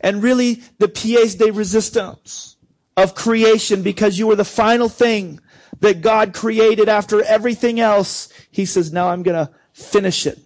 [0.00, 2.56] and really the pièce de resistance
[2.96, 5.40] of creation because you were the final thing
[5.80, 8.28] that God created after everything else.
[8.50, 10.38] He says, now I'm going to finish it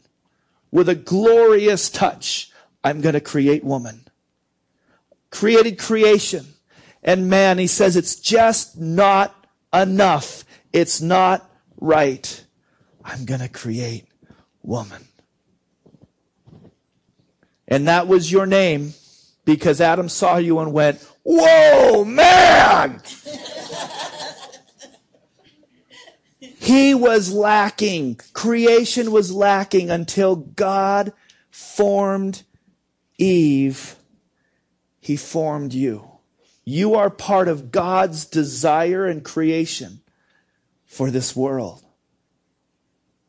[0.70, 2.51] with a glorious touch.
[2.85, 4.06] I'm going to create woman.
[5.37, 6.46] Created creation
[7.03, 7.59] and man.
[7.59, 10.44] He says it's just not enough.
[10.72, 11.46] It's not
[11.79, 12.42] right.
[13.05, 14.07] I'm going to create
[14.62, 15.07] woman.
[17.68, 18.94] And that was your name
[19.44, 23.03] because Adam saw you and went, Whoa, man!
[26.40, 28.20] he was lacking.
[28.33, 31.12] Creation was lacking until God
[31.51, 32.42] formed
[33.18, 33.96] Eve.
[35.07, 36.19] He formed you.
[36.64, 40.01] You are part of God's desire and creation
[40.85, 41.85] for this world.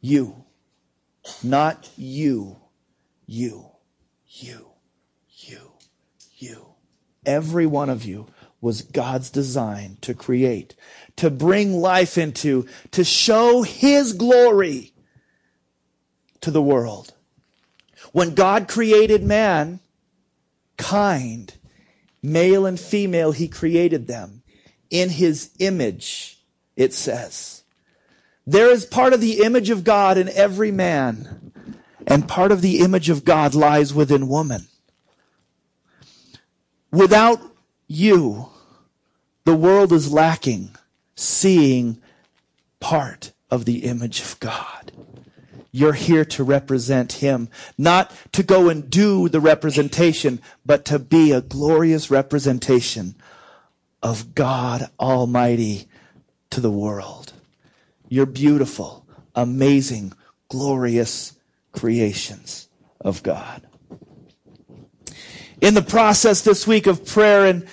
[0.02, 0.46] You.
[1.44, 2.58] Not you.
[3.28, 3.68] You.
[4.26, 4.70] You.
[5.30, 5.74] You.
[6.36, 6.66] You.
[7.28, 8.26] Every one of you
[8.60, 10.74] was God's design to create,
[11.18, 14.94] to bring life into, to show His glory
[16.42, 17.14] to the world.
[18.14, 19.80] When God created man,
[20.78, 21.54] kind,
[22.28, 24.44] male and female, He created them
[24.90, 26.40] in His image,
[26.76, 27.64] it says.
[28.46, 31.52] There is part of the image of God in every man,
[32.06, 34.68] and part of the image of God lies within woman.
[36.92, 37.42] Without
[37.88, 38.50] you,
[39.44, 40.76] the world is lacking
[41.16, 42.02] seeing
[42.80, 44.92] part of the image of God.
[45.72, 51.32] You're here to represent Him, not to go and do the representation, but to be
[51.32, 53.16] a glorious representation
[54.02, 55.88] of God Almighty
[56.52, 57.34] to the world.
[58.10, 60.14] You're beautiful, amazing,
[60.50, 61.34] glorious
[61.72, 62.70] creations
[63.02, 63.68] of God
[65.62, 67.68] in the process this week of prayer and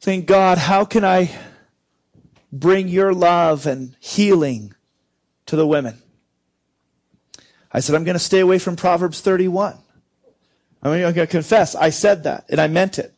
[0.00, 1.30] think, God, how can I
[2.52, 4.74] bring your love and healing
[5.46, 6.02] to the women?
[7.72, 9.76] I said, I'm going to stay away from Proverbs 31.
[10.82, 13.14] I'm going to confess, I said that and I meant it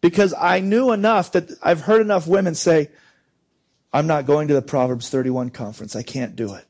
[0.00, 2.90] because I knew enough that I've heard enough women say,
[3.92, 5.96] I'm not going to the Proverbs 31 conference.
[5.96, 6.64] I can't do it.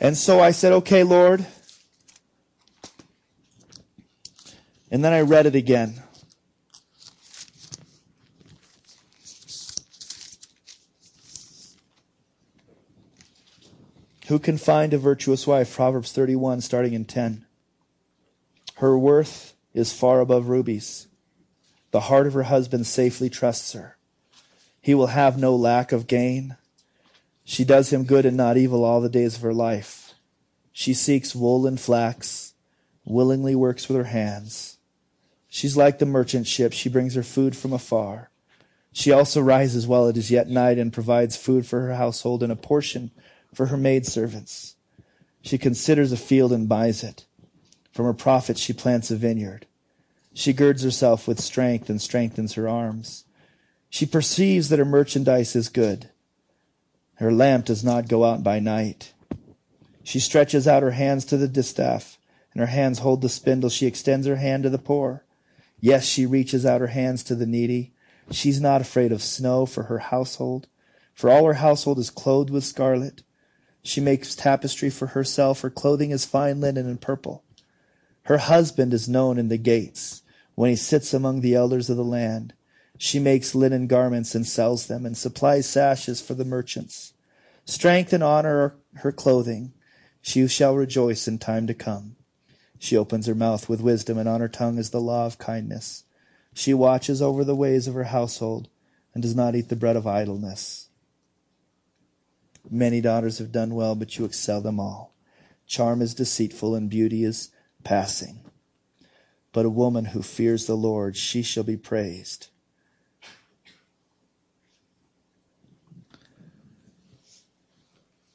[0.00, 1.44] And so I said, okay, Lord,
[4.94, 5.94] And then I read it again.
[14.34, 15.72] Who can find a virtuous wife?
[15.72, 17.46] Proverbs 31, starting in 10.
[18.78, 21.06] Her worth is far above rubies.
[21.92, 23.96] The heart of her husband safely trusts her.
[24.80, 26.56] He will have no lack of gain.
[27.44, 30.14] She does him good and not evil all the days of her life.
[30.72, 32.54] She seeks wool and flax,
[33.04, 34.78] willingly works with her hands.
[35.48, 36.72] She's like the merchant ship.
[36.72, 38.30] She brings her food from afar.
[38.90, 42.50] She also rises while it is yet night and provides food for her household and
[42.50, 43.12] a portion
[43.54, 44.76] for her maidservants.
[45.42, 47.26] She considers a field and buys it.
[47.92, 49.66] From her profits she plants a vineyard.
[50.32, 53.24] She girds herself with strength and strengthens her arms.
[53.88, 56.10] She perceives that her merchandise is good.
[57.16, 59.12] Her lamp does not go out by night.
[60.02, 62.18] She stretches out her hands to the distaff,
[62.52, 63.70] and her hands hold the spindle.
[63.70, 65.24] She extends her hand to the poor.
[65.80, 67.92] Yes, she reaches out her hands to the needy.
[68.30, 70.66] She's not afraid of snow for her household,
[71.14, 73.22] for all her household is clothed with scarlet.
[73.84, 75.60] She makes tapestry for herself.
[75.60, 77.44] Her clothing is fine linen and purple.
[78.22, 80.22] Her husband is known in the gates
[80.54, 82.54] when he sits among the elders of the land.
[82.96, 87.12] She makes linen garments and sells them and supplies sashes for the merchants.
[87.66, 89.72] Strength and honor are her clothing.
[90.22, 92.16] She shall rejoice in time to come.
[92.78, 96.04] She opens her mouth with wisdom, and on her tongue is the law of kindness.
[96.54, 98.68] She watches over the ways of her household,
[99.12, 100.83] and does not eat the bread of idleness.
[102.70, 105.14] Many daughters have done well, but you excel them all.
[105.66, 107.50] Charm is deceitful, and beauty is
[107.82, 108.40] passing.
[109.52, 112.48] But a woman who fears the Lord, she shall be praised.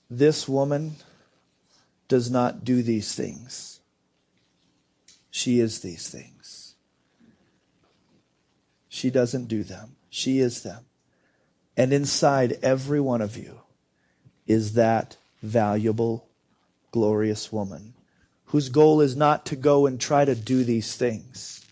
[0.09, 0.95] This woman
[2.07, 3.79] does not do these things.
[5.29, 6.75] She is these things.
[8.87, 9.95] She doesn't do them.
[10.09, 10.85] She is them.
[11.77, 13.61] And inside every one of you
[14.49, 16.27] is that valuable,
[16.91, 17.93] glorious woman
[18.45, 21.63] whose goal is not to go and try to do these things.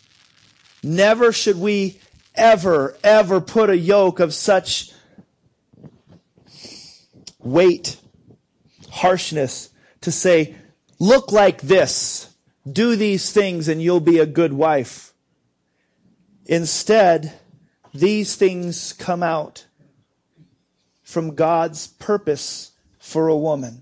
[0.83, 1.99] Never should we
[2.35, 4.91] ever, ever put a yoke of such
[7.39, 7.97] weight,
[8.91, 9.71] harshness
[10.01, 10.55] to say,
[10.99, 12.29] look like this
[12.71, 15.13] do these things and you'll be a good wife.
[16.45, 17.31] Instead,
[17.93, 19.66] these things come out
[21.07, 23.81] from God's purpose for a woman.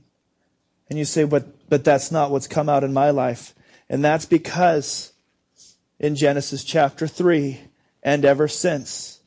[0.88, 3.56] And you say, but, but that's not what's come out in my life.
[3.90, 5.12] And that's because
[6.00, 7.60] in Genesis chapter 3
[8.04, 9.22] and ever since,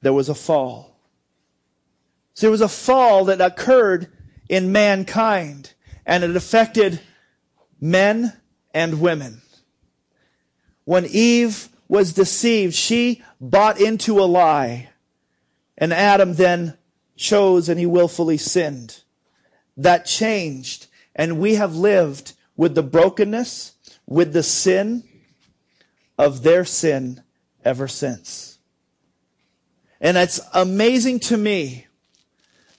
[0.00, 0.96] there was a fall.
[2.34, 4.06] So there was a fall that occurred
[4.48, 5.74] in mankind
[6.06, 7.00] and it affected
[7.80, 8.32] men
[8.72, 9.42] and women.
[10.84, 14.90] When Eve was deceived, she bought into a lie
[15.76, 16.76] and Adam then
[17.16, 19.02] chose and he willfully sinned.
[19.76, 20.86] That changed.
[21.14, 23.72] And we have lived with the brokenness,
[24.06, 25.04] with the sin
[26.18, 27.22] of their sin
[27.64, 28.58] ever since.
[30.00, 31.86] And it's amazing to me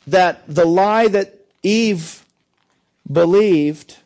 [0.08, 1.34] that the lie that
[1.64, 2.24] Eve
[3.12, 3.98] believed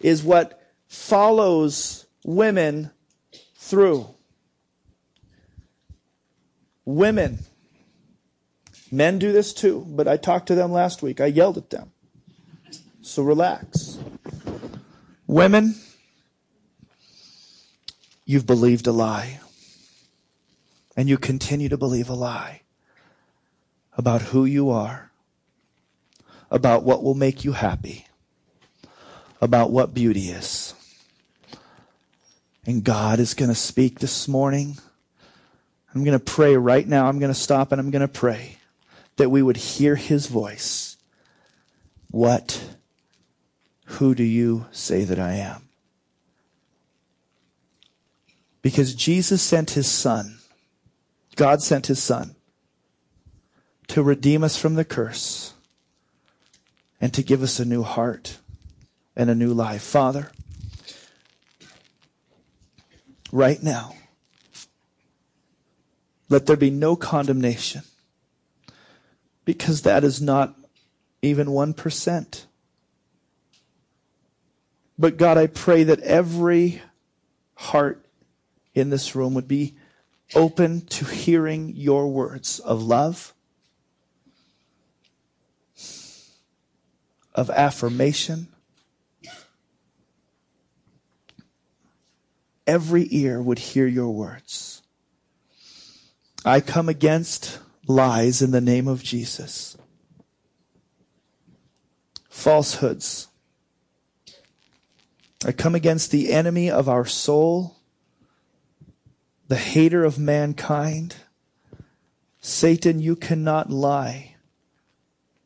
[0.00, 2.90] is what follows women
[3.56, 4.13] through.
[6.84, 7.40] Women.
[8.90, 11.20] Men do this too, but I talked to them last week.
[11.20, 11.92] I yelled at them.
[13.02, 13.98] So relax.
[15.26, 15.74] Women,
[18.24, 19.40] you've believed a lie.
[20.96, 22.62] And you continue to believe a lie
[23.96, 25.10] about who you are,
[26.50, 28.06] about what will make you happy,
[29.40, 30.74] about what beauty is.
[32.64, 34.78] And God is going to speak this morning
[35.94, 37.06] I'm going to pray right now.
[37.06, 38.58] I'm going to stop and I'm going to pray
[39.16, 40.96] that we would hear his voice.
[42.10, 42.64] What,
[43.84, 45.68] who do you say that I am?
[48.62, 50.38] Because Jesus sent his son,
[51.36, 52.34] God sent his son
[53.88, 55.52] to redeem us from the curse
[57.00, 58.38] and to give us a new heart
[59.14, 59.82] and a new life.
[59.82, 60.30] Father,
[63.30, 63.94] right now,
[66.34, 67.82] let there be no condemnation.
[69.44, 70.56] Because that is not
[71.22, 72.44] even 1%.
[74.98, 76.82] But God, I pray that every
[77.54, 78.04] heart
[78.74, 79.76] in this room would be
[80.34, 83.32] open to hearing your words of love,
[87.32, 88.48] of affirmation.
[92.66, 94.73] Every ear would hear your words.
[96.44, 99.78] I come against lies in the name of Jesus.
[102.28, 103.28] Falsehoods.
[105.46, 107.76] I come against the enemy of our soul,
[109.48, 111.16] the hater of mankind.
[112.40, 114.34] Satan, you cannot lie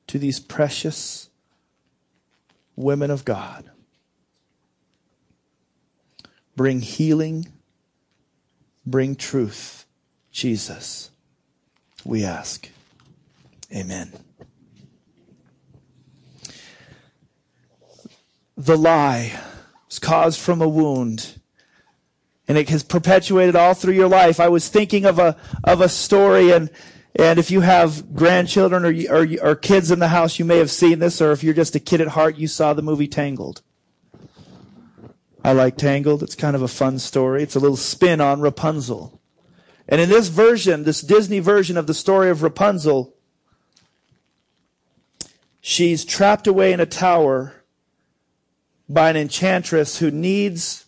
[0.08, 1.28] to these precious
[2.74, 3.70] women of God.
[6.56, 7.52] Bring healing,
[8.84, 9.77] bring truth
[10.32, 11.10] Jesus,
[12.04, 12.68] we ask.
[13.74, 14.12] Amen.
[18.56, 19.38] The lie
[19.86, 21.38] was caused from a wound
[22.48, 24.40] and it has perpetuated all through your life.
[24.40, 26.70] I was thinking of a, of a story and,
[27.14, 30.70] and if you have grandchildren or, or, or kids in the house, you may have
[30.70, 33.62] seen this, or if you're just a kid at heart, you saw the movie Tangled.
[35.44, 36.22] I like Tangled.
[36.22, 37.42] It's kind of a fun story.
[37.42, 39.17] It's a little spin on Rapunzel.
[39.88, 43.14] And in this version, this Disney version of the story of Rapunzel,
[45.62, 47.54] she's trapped away in a tower
[48.86, 50.84] by an enchantress who needs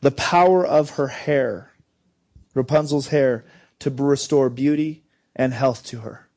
[0.00, 1.72] the power of her hair,
[2.52, 3.44] Rapunzel's hair,
[3.78, 5.04] to restore beauty
[5.36, 6.28] and health to her.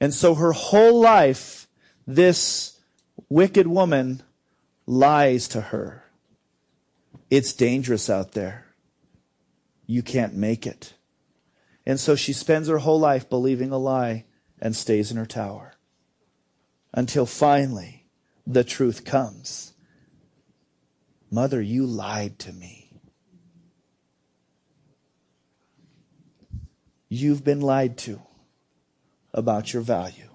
[0.00, 1.68] And so her whole life,
[2.06, 2.80] this
[3.28, 4.22] wicked woman
[4.86, 6.04] lies to her.
[7.30, 8.69] It's dangerous out there
[9.90, 10.94] you can't make it.
[11.84, 14.24] And so she spends her whole life believing a lie
[14.60, 15.72] and stays in her tower
[16.94, 18.06] until finally
[18.46, 19.72] the truth comes.
[21.28, 23.00] Mother, you lied to me.
[27.08, 28.22] You've been lied to
[29.34, 30.30] about your value.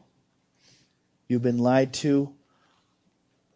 [1.29, 2.33] You've been lied to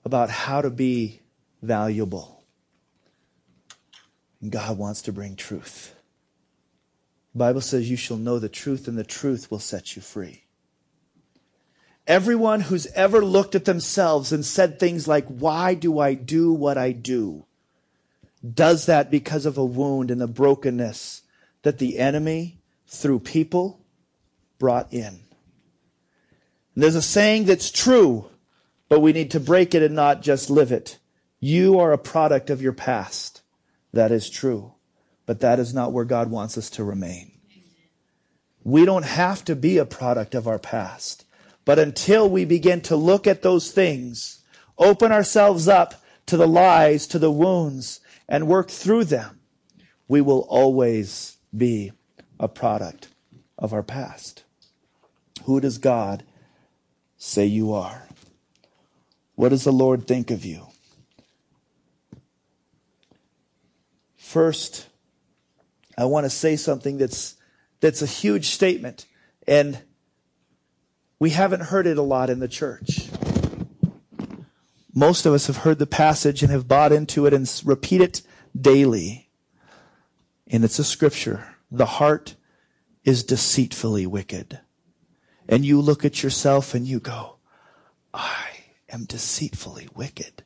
[0.06, 1.20] about how to be
[1.62, 2.39] valuable.
[4.42, 5.96] And God wants to bring truth.
[7.34, 10.44] The Bible says you shall know the truth and the truth will set you free.
[12.08, 16.78] Everyone who's ever looked at themselves and said things like, why do I do what
[16.78, 17.46] I do?
[18.54, 21.22] Does that because of a wound and the brokenness
[21.64, 23.80] that the enemy, through people,
[24.58, 25.20] brought in.
[26.76, 28.30] And there's a saying that's true,
[28.88, 31.00] but we need to break it and not just live it.
[31.40, 33.39] You are a product of your past.
[33.94, 34.74] That is true.
[35.26, 37.32] But that is not where God wants us to remain.
[38.64, 41.26] We don't have to be a product of our past.
[41.66, 44.40] But until we begin to look at those things,
[44.78, 49.40] open ourselves up to the lies, to the wounds, and work through them,
[50.08, 51.92] we will always be
[52.40, 53.10] a product
[53.58, 54.44] of our past.
[55.44, 56.24] Who does God
[57.18, 58.08] say you are?
[59.36, 60.69] What does the Lord think of you?
[64.30, 64.88] First,
[65.98, 67.36] I want to say something that's,
[67.80, 69.08] that's a huge statement,
[69.48, 69.82] and
[71.18, 73.10] we haven't heard it a lot in the church.
[74.94, 78.22] Most of us have heard the passage and have bought into it and repeat it
[78.56, 79.32] daily.
[80.46, 81.56] And it's a scripture.
[81.72, 82.36] The heart
[83.04, 84.60] is deceitfully wicked.
[85.48, 87.38] And you look at yourself and you go,
[88.14, 88.46] I
[88.90, 90.44] am deceitfully wicked.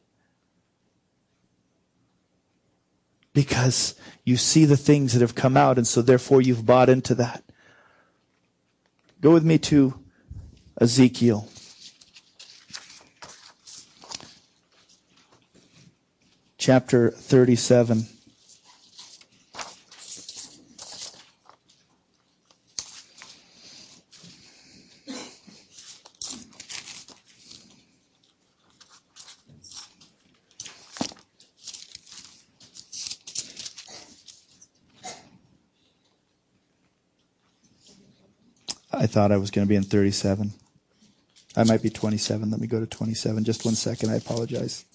[3.33, 7.15] Because you see the things that have come out, and so therefore you've bought into
[7.15, 7.43] that.
[9.21, 9.99] Go with me to
[10.79, 11.47] Ezekiel.
[16.57, 18.12] Chapter 37.
[39.03, 40.53] I thought I was going to be in 37.
[41.57, 42.49] I might be 27.
[42.49, 43.43] Let me go to 27.
[43.43, 44.09] Just one second.
[44.09, 44.85] I apologize.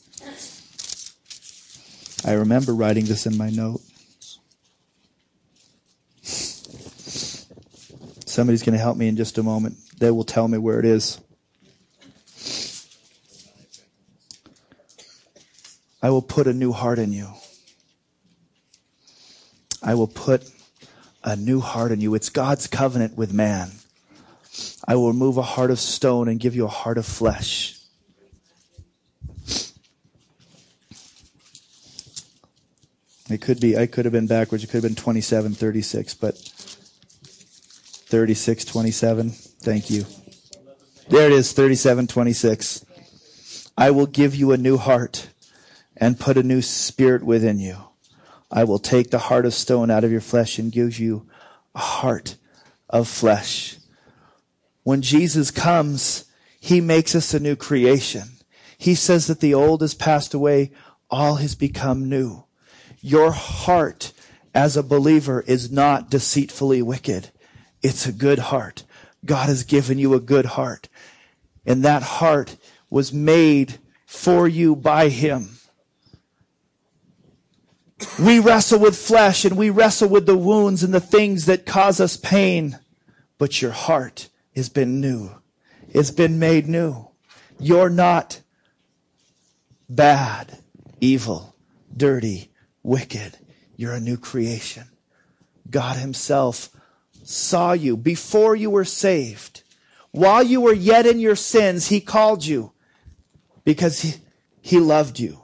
[2.24, 3.82] I remember writing this in my note.
[8.24, 9.76] Somebody's going to help me in just a moment.
[9.98, 11.20] They will tell me where it is.
[16.02, 17.28] I will put a new heart in you.
[19.82, 20.50] I will put
[21.22, 22.14] a new heart in you.
[22.14, 23.72] It's God's covenant with man.
[24.88, 27.74] I will remove a heart of stone and give you a heart of flesh.
[33.28, 34.64] It could be, I could have been backwards.
[34.64, 39.28] It could have been 27, 36, but 36, 27.
[39.28, 40.06] Thank you.
[41.10, 42.86] There it is, 37, 26.
[43.76, 45.28] I will give you a new heart
[45.98, 47.76] and put a new spirit within you.
[48.50, 51.26] I will take the heart of stone out of your flesh and give you
[51.74, 52.36] a heart
[52.88, 53.76] of flesh.
[54.88, 56.24] When Jesus comes,
[56.58, 58.22] he makes us a new creation.
[58.78, 60.70] He says that the old has passed away,
[61.10, 62.44] all has become new.
[63.02, 64.14] Your heart
[64.54, 67.28] as a believer is not deceitfully wicked.
[67.82, 68.84] It's a good heart.
[69.26, 70.88] God has given you a good heart.
[71.66, 72.56] And that heart
[72.88, 75.58] was made for you by Him.
[78.18, 82.00] We wrestle with flesh and we wrestle with the wounds and the things that cause
[82.00, 82.78] us pain.
[83.36, 84.27] But your heart
[84.58, 85.30] has been new.
[85.88, 87.08] It's been made new.
[87.58, 88.42] You're not
[89.88, 90.58] bad,
[91.00, 91.56] evil,
[91.96, 92.50] dirty,
[92.82, 93.38] wicked.
[93.76, 94.84] You're a new creation.
[95.70, 96.70] God Himself
[97.24, 99.62] saw you before you were saved.
[100.10, 102.72] While you were yet in your sins, He called you
[103.64, 104.14] because He,
[104.60, 105.40] he loved you.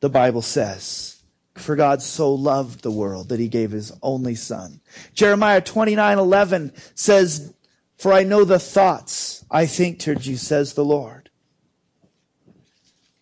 [0.00, 1.18] The Bible says.
[1.54, 4.80] For God so loved the world that he gave his only son.
[5.12, 7.52] Jeremiah 29, 11 says,
[7.98, 11.30] for I know the thoughts I think toward you, says the Lord.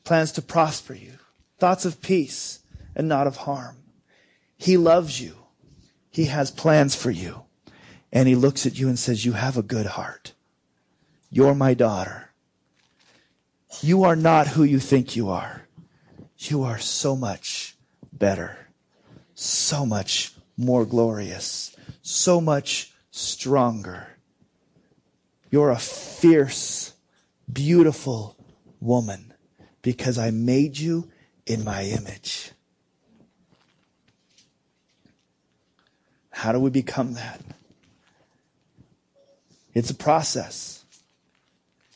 [0.05, 1.15] Plans to prosper you,
[1.59, 2.61] thoughts of peace
[2.95, 3.79] and not of harm.
[4.57, 5.35] He loves you.
[6.11, 7.43] He has plans for you.
[8.13, 10.33] And he looks at you and says, You have a good heart.
[11.31, 12.31] You're my daughter.
[13.83, 15.67] You are not who you think you are.
[16.39, 17.77] You are so much
[18.13, 18.69] better,
[19.35, 24.16] so much more glorious, so much stronger.
[25.51, 26.95] You're a fierce,
[27.53, 28.37] beautiful
[28.81, 29.33] woman
[29.83, 31.11] because I made you
[31.47, 32.51] in my image.
[36.31, 37.41] How do we become that?
[39.75, 40.85] It's a process.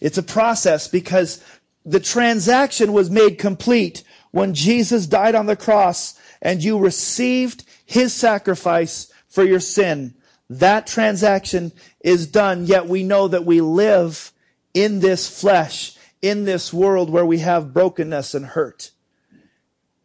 [0.01, 1.45] It's a process because
[1.85, 8.13] the transaction was made complete when Jesus died on the cross and you received his
[8.13, 10.15] sacrifice for your sin.
[10.49, 14.33] That transaction is done, yet we know that we live
[14.73, 18.91] in this flesh, in this world where we have brokenness and hurt.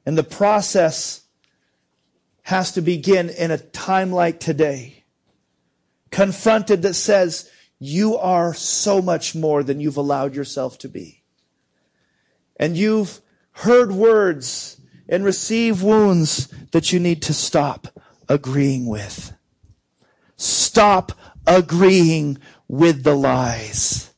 [0.06, 1.22] And the process
[2.44, 5.04] has to begin in a time like today.
[6.12, 11.24] Confronted that says, you are so much more than you've allowed yourself to be.
[12.58, 13.20] And you've
[13.52, 14.80] heard words
[15.10, 19.34] and received wounds that you need to stop agreeing with.
[20.38, 21.14] Stop
[21.48, 22.38] agreeing
[22.68, 24.14] with the lies.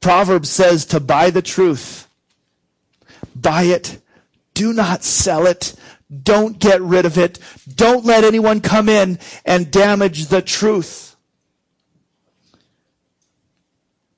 [0.00, 2.08] Proverbs says to buy the truth.
[3.34, 4.00] Buy it.
[4.54, 5.74] Do not sell it.
[6.22, 7.38] Don't get rid of it.
[7.72, 11.16] Don't let anyone come in and damage the truth.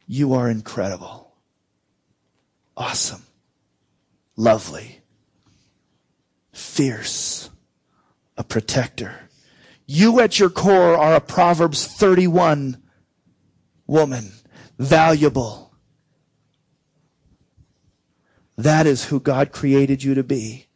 [0.07, 1.33] You are incredible.
[2.77, 3.23] Awesome.
[4.37, 5.01] Lovely.
[6.53, 7.51] Fierce.
[8.37, 9.30] A protector.
[9.93, 12.81] You at your core are a Proverbs 31
[13.89, 14.31] woman.
[14.79, 15.75] Valuable.
[18.57, 20.69] That is who God created you to be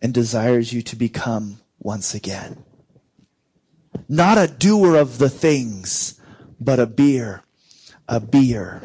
[0.00, 2.64] and desires you to become once again.
[4.08, 6.20] Not a doer of the things,
[6.58, 7.44] but a beer,
[8.08, 8.82] a beer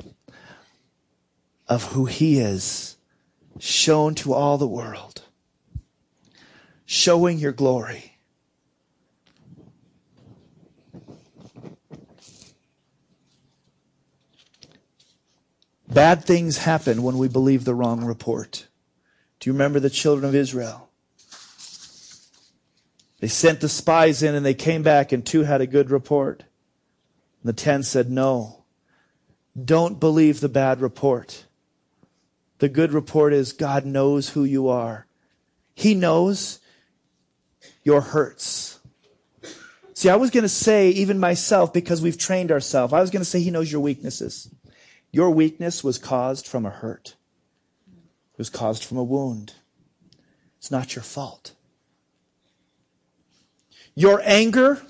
[1.68, 2.98] of who he is
[3.58, 5.24] shown to all the world,
[6.86, 8.07] showing your glory.
[15.98, 18.68] Bad things happen when we believe the wrong report.
[19.40, 20.92] Do you remember the children of Israel?
[23.20, 26.44] They sent the spies in and they came back and two had a good report.
[27.42, 28.66] And the ten said, no,
[29.60, 31.48] don't believe the bad report.
[32.60, 35.08] The good report is God knows who you are.
[35.74, 36.60] He knows
[37.84, 38.78] your hurts.
[39.96, 43.22] See, I was going to say, even myself, because we've trained ourselves, I was going
[43.24, 44.54] to say he knows your weaknesses.
[45.12, 47.16] Your weakness was caused from a hurt.
[48.34, 49.54] It was caused from a wound.
[50.58, 51.54] It's not your fault.
[53.96, 54.82] Your anger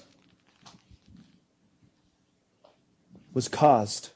[3.34, 4.09] was caused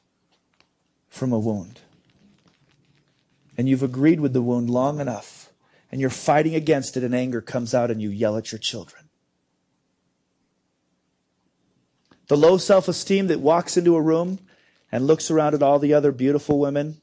[1.07, 1.79] from a wound.
[3.57, 5.51] And you've agreed with the wound long enough,
[5.91, 9.09] and you're fighting against it, and anger comes out, and you yell at your children.
[12.27, 14.39] The low self esteem that walks into a room
[14.91, 17.01] and looks around at all the other beautiful women,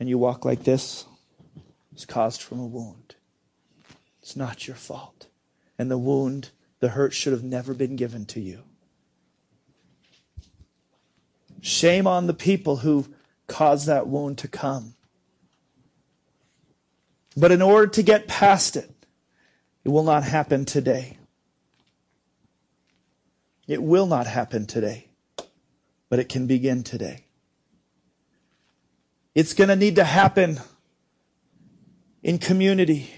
[0.00, 1.06] and you walk like this,
[1.92, 3.14] it's caused from a wound.
[4.20, 5.28] It's not your fault.
[5.78, 6.50] And the wound
[6.80, 8.62] the hurt should have never been given to you.
[11.60, 13.06] Shame on the people who
[13.46, 14.94] caused that wound to come.
[17.36, 18.90] But in order to get past it,
[19.84, 21.18] it will not happen today.
[23.66, 25.05] It will not happen today,
[26.08, 27.24] but it can begin today.
[29.34, 30.60] It's going to need to happen
[32.22, 33.10] in community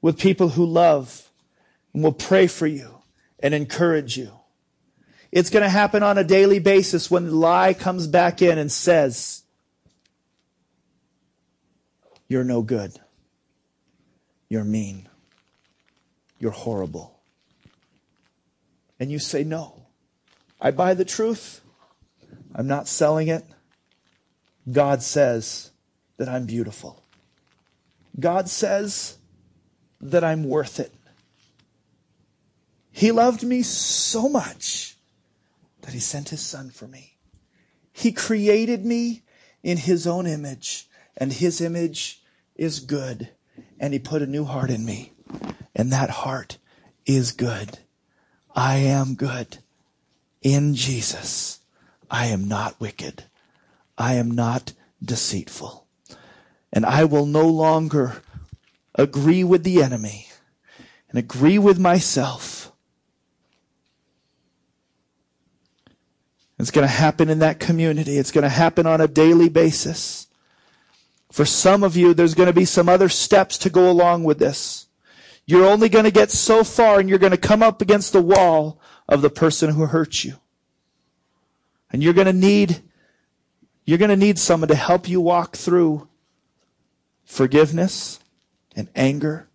[0.00, 1.30] with people who love
[1.94, 3.02] and will pray for you
[3.38, 4.32] and encourage you.
[5.30, 8.70] It's going to happen on a daily basis when the lie comes back in and
[8.70, 9.42] says,
[12.28, 12.92] You're no good.
[14.48, 15.08] You're mean.
[16.38, 17.18] You're horrible.
[19.00, 19.86] And you say, No.
[20.60, 21.61] I buy the truth.
[22.54, 23.44] I'm not selling it.
[24.70, 25.70] God says
[26.18, 27.02] that I'm beautiful.
[28.18, 29.16] God says
[30.00, 30.92] that I'm worth it.
[32.90, 34.96] He loved me so much
[35.80, 37.16] that he sent his son for me.
[37.92, 39.22] He created me
[39.62, 42.22] in his own image, and his image
[42.54, 43.30] is good.
[43.80, 45.12] And he put a new heart in me,
[45.74, 46.58] and that heart
[47.06, 47.78] is good.
[48.54, 49.58] I am good
[50.42, 51.61] in Jesus.
[52.12, 53.24] I am not wicked.
[53.98, 54.72] I am not
[55.04, 55.88] deceitful.
[56.72, 58.22] And I will no longer
[58.94, 60.28] agree with the enemy
[61.10, 62.62] and agree with myself
[66.62, 68.18] It's going to happen in that community.
[68.18, 70.28] It's going to happen on a daily basis.
[71.32, 74.38] For some of you, there's going to be some other steps to go along with
[74.38, 74.86] this.
[75.44, 78.22] You're only going to get so far and you're going to come up against the
[78.22, 80.36] wall of the person who hurt you.
[81.92, 82.82] And you're going to need,
[83.84, 86.08] you're going to need someone to help you walk through
[87.24, 88.18] forgiveness
[88.74, 89.48] and anger.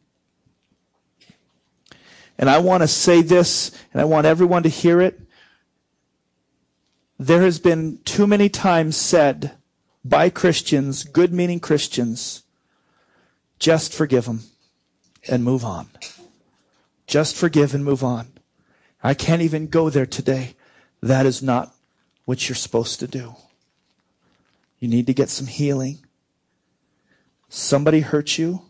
[2.38, 5.20] And I want to say this, and I want everyone to hear it
[7.20, 9.54] there has been too many times said
[10.06, 12.44] by Christians, good meaning Christians,
[13.60, 14.44] just forgive them
[15.28, 15.90] and move on.
[17.08, 18.28] Just forgive and move on.
[19.04, 20.56] I can't even go there today.
[21.02, 21.74] That is not
[22.28, 23.34] what you're supposed to do.
[24.80, 26.00] You need to get some healing.
[27.48, 28.64] Somebody hurt you,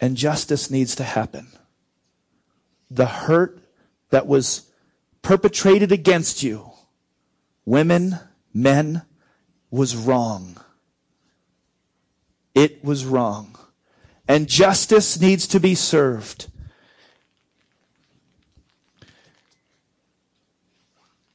[0.00, 1.48] and justice needs to happen.
[2.90, 3.60] The hurt
[4.08, 4.70] that was
[5.20, 6.70] perpetrated against you,
[7.66, 8.18] women,
[8.54, 9.02] men,
[9.70, 10.56] was wrong.
[12.54, 13.58] it was wrong.
[14.26, 16.50] And justice needs to be served.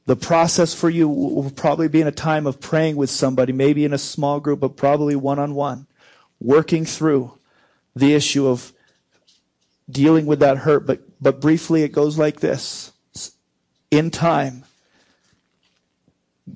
[0.08, 3.84] The process for you will probably be in a time of praying with somebody, maybe
[3.84, 5.86] in a small group, but probably one on one,
[6.40, 7.34] working through
[7.94, 8.72] the issue of
[9.90, 10.86] dealing with that hurt.
[10.86, 12.92] But, but briefly, it goes like this.
[13.90, 14.64] In time,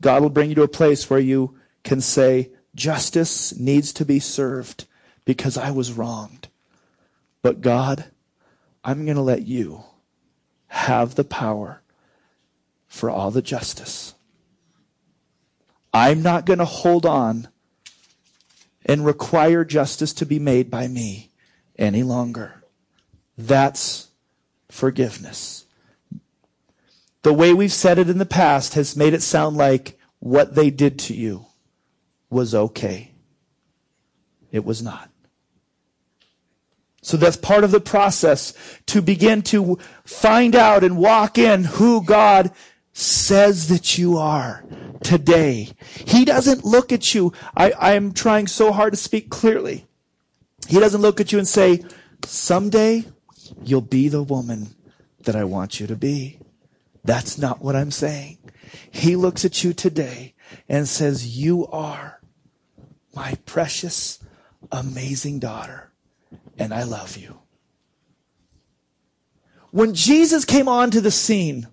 [0.01, 4.19] God will bring you to a place where you can say, justice needs to be
[4.19, 4.87] served
[5.27, 6.49] because I was wronged.
[7.43, 8.07] But God,
[8.83, 9.85] I'm going to let you
[10.69, 11.82] have the power
[12.93, 14.15] for all the justice.
[15.95, 17.49] I'm not going to hold on
[18.85, 21.31] and require justice to be made by me
[21.79, 22.63] any longer.
[23.39, 24.09] That's
[24.69, 25.65] forgiveness.
[27.23, 30.69] The way we've said it in the past has made it sound like what they
[30.69, 31.47] did to you
[32.29, 33.13] was okay.
[34.51, 35.09] It was not.
[37.01, 38.53] So that's part of the process
[38.87, 42.53] to begin to find out and walk in who God
[42.93, 44.65] says that you are
[45.03, 45.71] today.
[45.95, 47.33] He doesn't look at you.
[47.57, 49.87] I, am trying so hard to speak clearly.
[50.69, 51.85] He doesn't look at you and say,
[52.25, 53.05] someday
[53.65, 54.75] you'll be the woman
[55.25, 56.39] that I want you to be.
[57.05, 58.39] That's not what I'm saying.
[58.91, 60.35] He looks at you today
[60.69, 62.21] and says, you are
[63.15, 64.19] my precious,
[64.71, 65.91] amazing daughter,
[66.59, 67.41] and I love you.
[69.71, 71.67] When Jesus came onto the scene,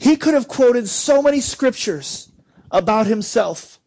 [0.00, 2.32] he could have quoted so many scriptures
[2.70, 3.78] about himself.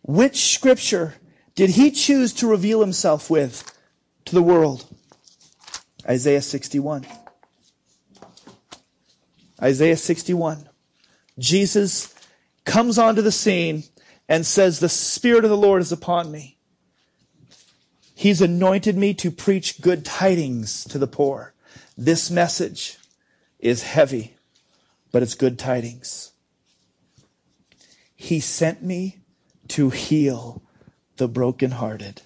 [0.00, 1.16] Which scripture
[1.54, 3.78] did he choose to reveal himself with
[4.24, 4.86] to the world?
[6.08, 7.06] Isaiah 61.
[9.62, 10.66] Isaiah 61.
[11.38, 12.14] Jesus
[12.64, 13.84] comes onto the scene
[14.30, 16.56] and says, The Spirit of the Lord is upon me.
[18.14, 21.52] He's anointed me to preach good tidings to the poor.
[21.98, 22.96] This message
[23.60, 24.34] is heavy,
[25.12, 26.32] but it's good tidings.
[28.16, 29.18] He sent me
[29.68, 30.62] to heal
[31.16, 32.22] the brokenhearted,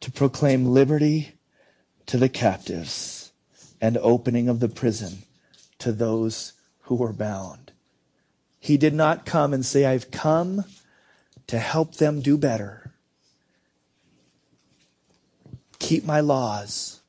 [0.00, 1.32] to proclaim liberty
[2.06, 3.32] to the captives
[3.80, 5.18] and opening of the prison
[5.78, 6.52] to those
[6.82, 7.72] who were bound.
[8.58, 10.64] He did not come and say, I've come
[11.46, 12.92] to help them do better.
[15.78, 17.00] Keep my laws.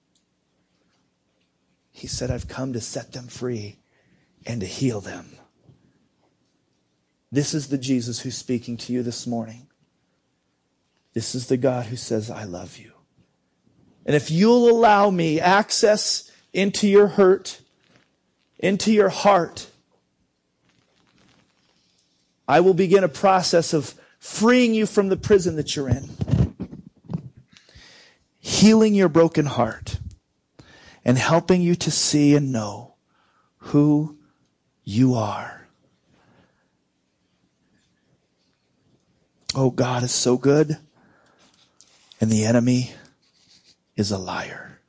[1.97, 3.79] He said, I've come to set them free
[4.45, 5.31] and to heal them.
[7.31, 9.65] This is the Jesus who's speaking to you this morning.
[11.15, 12.91] This is the God who says, I love you.
[14.05, 17.61] And if you'll allow me access into your hurt,
[18.59, 19.67] into your heart,
[22.47, 26.07] I will begin a process of freeing you from the prison that you're in,
[28.37, 29.97] healing your broken heart
[31.07, 32.93] and helping you to see and know
[33.57, 34.17] who
[34.83, 35.65] you are.
[39.55, 40.77] Oh, God is so good,
[42.19, 42.91] and the enemy
[43.95, 44.79] is a liar.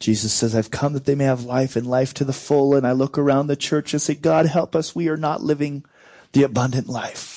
[0.00, 2.74] Jesus says, I've come that they may have life and life to the full.
[2.74, 4.94] And I look around the church and say, God help us.
[4.94, 5.84] We are not living
[6.32, 7.35] the abundant life.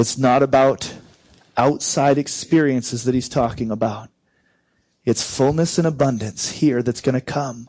[0.00, 0.94] It's not about
[1.58, 4.08] outside experiences that he's talking about.
[5.04, 7.68] It's fullness and abundance here that's going to come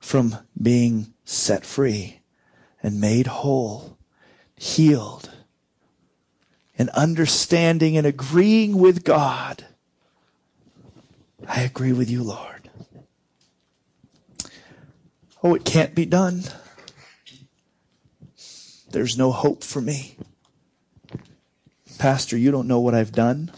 [0.00, 2.20] from being set free
[2.82, 3.96] and made whole,
[4.56, 5.30] healed,
[6.76, 9.66] and understanding and agreeing with God.
[11.46, 12.70] I agree with you, Lord.
[15.44, 16.42] Oh, it can't be done.
[18.90, 20.16] There's no hope for me.
[21.98, 23.50] Pastor, you don't know what I've done.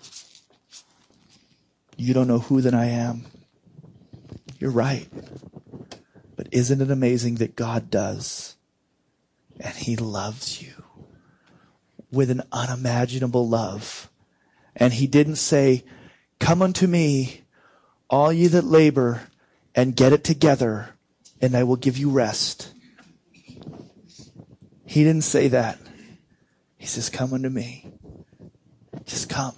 [1.97, 3.27] You don't know who that I am.
[4.59, 5.09] You're right.
[6.37, 8.57] But isn't it amazing that God does?
[9.59, 10.73] And He loves you
[12.13, 14.09] with an unimaginable love.
[14.77, 15.85] And He didn't say,
[16.39, 17.43] Come unto me,
[18.09, 19.23] all ye that labor,
[19.75, 20.91] and get it together,
[21.41, 22.73] and I will give you rest.
[24.87, 25.79] He didn't say that.
[26.77, 27.98] He says, Come unto me.
[29.09, 29.57] Just come.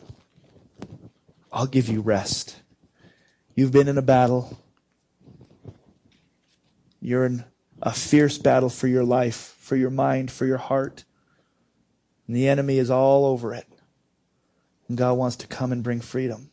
[1.52, 2.56] I'll give you rest.
[3.54, 4.58] You've been in a battle.
[7.02, 7.44] You're in
[7.82, 11.04] a fierce battle for your life, for your mind, for your heart.
[12.26, 13.66] And the enemy is all over it.
[14.88, 16.50] And God wants to come and bring freedom.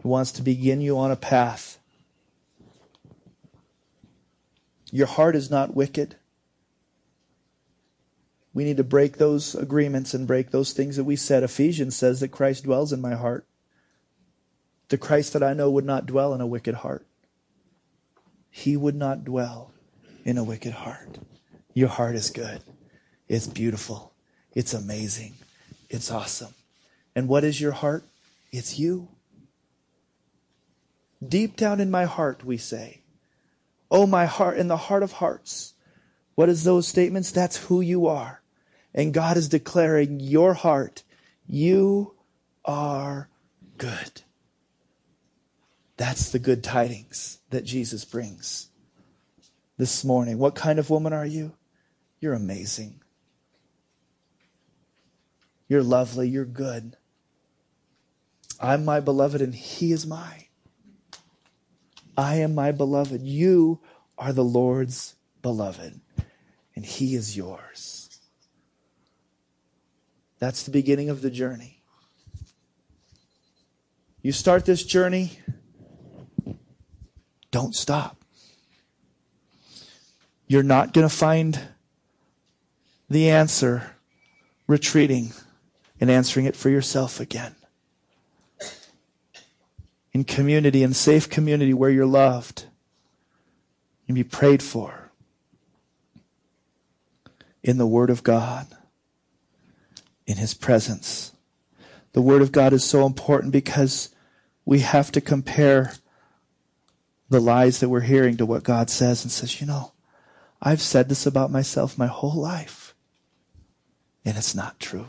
[0.00, 1.78] He wants to begin you on a path
[4.94, 6.16] Your heart is not wicked.
[8.54, 11.42] We need to break those agreements and break those things that we said.
[11.42, 13.46] Ephesians says that Christ dwells in my heart.
[14.88, 17.06] The Christ that I know would not dwell in a wicked heart.
[18.50, 19.72] He would not dwell
[20.24, 21.18] in a wicked heart.
[21.72, 22.60] Your heart is good.
[23.26, 24.12] It's beautiful.
[24.54, 25.32] It's amazing.
[25.88, 26.54] It's awesome.
[27.16, 28.04] And what is your heart?
[28.50, 29.08] It's you.
[31.26, 33.00] Deep down in my heart, we say,
[33.90, 35.72] Oh, my heart, in the heart of hearts.
[36.34, 37.30] What is those statements?
[37.30, 38.41] That's who you are.
[38.94, 41.02] And God is declaring your heart,
[41.46, 42.14] you
[42.64, 43.28] are
[43.78, 44.22] good.
[45.96, 48.68] That's the good tidings that Jesus brings
[49.78, 50.38] this morning.
[50.38, 51.52] What kind of woman are you?
[52.20, 53.00] You're amazing.
[55.68, 56.28] You're lovely.
[56.28, 56.96] You're good.
[58.60, 60.44] I'm my beloved and he is mine.
[62.16, 63.22] I am my beloved.
[63.22, 63.80] You
[64.18, 66.00] are the Lord's beloved
[66.76, 68.01] and he is yours.
[70.42, 71.84] That's the beginning of the journey.
[74.22, 75.38] You start this journey,
[77.52, 78.16] don't stop.
[80.48, 81.60] You're not going to find
[83.08, 83.94] the answer
[84.66, 85.32] retreating
[86.00, 87.54] and answering it for yourself again.
[90.12, 92.64] In community, in safe community where you're loved
[94.08, 95.12] and be prayed for.
[97.62, 98.66] In the Word of God
[100.26, 101.32] in His presence.
[102.12, 104.10] The Word of God is so important because
[104.64, 105.94] we have to compare
[107.30, 109.92] the lies that we're hearing to what God says and says, you know,
[110.60, 112.94] I've said this about myself my whole life.
[114.24, 115.08] And it's not true.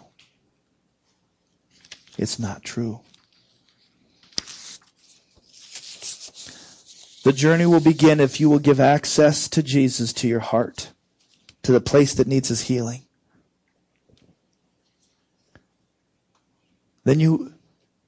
[2.17, 3.01] It's not true.
[7.23, 10.91] The journey will begin if you will give access to Jesus to your heart,
[11.61, 13.03] to the place that needs his healing.
[17.03, 17.53] Then you,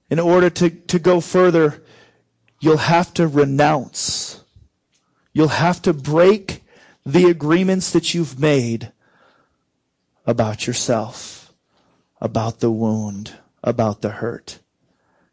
[0.10, 1.84] in order to, to go further,
[2.60, 4.42] you'll have to renounce.
[5.34, 6.64] You'll have to break
[7.06, 8.92] the agreements that you've made
[10.26, 11.54] about yourself,
[12.20, 13.34] about the wound,
[13.64, 14.60] about the hurt.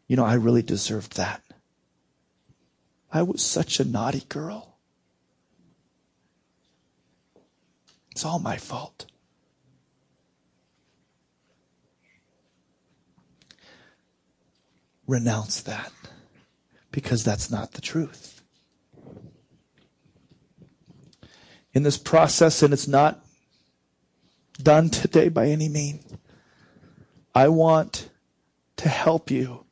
[0.06, 1.42] You know, I really deserved that.
[3.12, 4.76] I was such a naughty girl.
[8.10, 9.06] It's all my fault.
[15.06, 15.92] Renounce that
[16.90, 18.42] because that's not the truth.
[21.74, 23.24] In this process, and it's not
[24.62, 26.04] done today by any means,
[27.34, 28.10] I want
[28.76, 29.64] to help you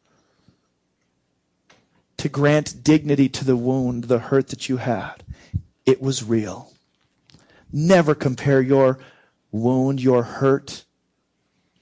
[2.16, 5.22] to grant dignity to the wound, the hurt that you had.
[5.86, 6.72] It was real.
[7.72, 8.98] Never compare your
[9.52, 10.84] wound, your hurt,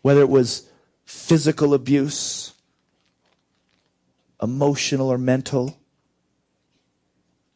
[0.03, 0.69] whether it was
[1.05, 2.53] physical abuse,
[4.43, 5.79] emotional or mental,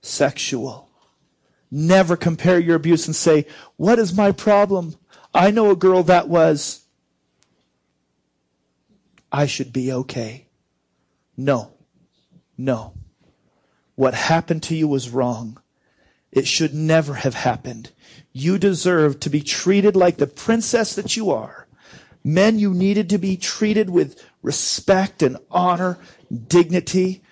[0.01, 0.91] sexual.
[1.71, 4.97] Never compare your abuse and say, What is my problem?
[5.35, 6.81] I know a girl that was.
[9.31, 10.49] I should be okay.
[11.37, 11.73] No.
[12.59, 12.93] No.
[13.95, 15.59] What happened to you was wrong.
[16.31, 17.91] It should never have happened.
[18.33, 21.67] You deserve to be treated like the princess that you are.
[22.25, 25.99] Men, you needed to be treated with respect and honor
[26.33, 27.23] dignity.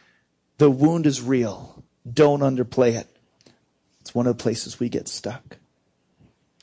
[0.58, 1.84] The wound is real.
[2.10, 3.08] Don't underplay it.
[4.00, 5.58] It's one of the places we get stuck.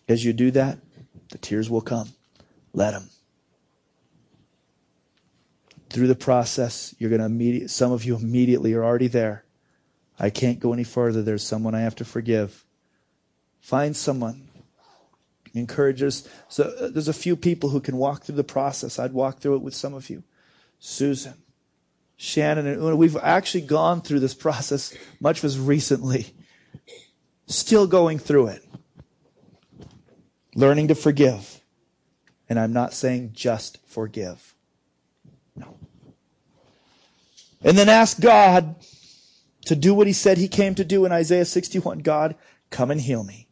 [0.07, 0.79] As you do that,
[1.31, 2.09] the tears will come.
[2.73, 3.09] Let them.
[5.89, 9.45] Through the process, you're going to immediately, some of you immediately are already there.
[10.19, 11.21] I can't go any further.
[11.21, 12.65] There's someone I have to forgive.
[13.61, 14.49] Find someone.
[15.53, 16.27] Encourage us.
[16.49, 18.99] So uh, there's a few people who can walk through the process.
[18.99, 20.23] I'd walk through it with some of you.
[20.79, 21.35] Susan,
[22.17, 26.33] Shannon and Una, we've actually gone through this process much as recently.
[27.45, 28.65] Still going through it.
[30.55, 31.61] Learning to forgive.
[32.49, 34.55] And I'm not saying just forgive.
[35.55, 35.77] No.
[37.63, 38.75] And then ask God
[39.65, 41.99] to do what he said he came to do in Isaiah 61.
[41.99, 42.35] God,
[42.71, 43.47] come and heal me.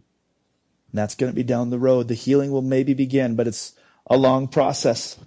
[0.92, 2.08] And that's going to be down the road.
[2.08, 3.74] The healing will maybe begin, but it's
[4.08, 5.20] a long process.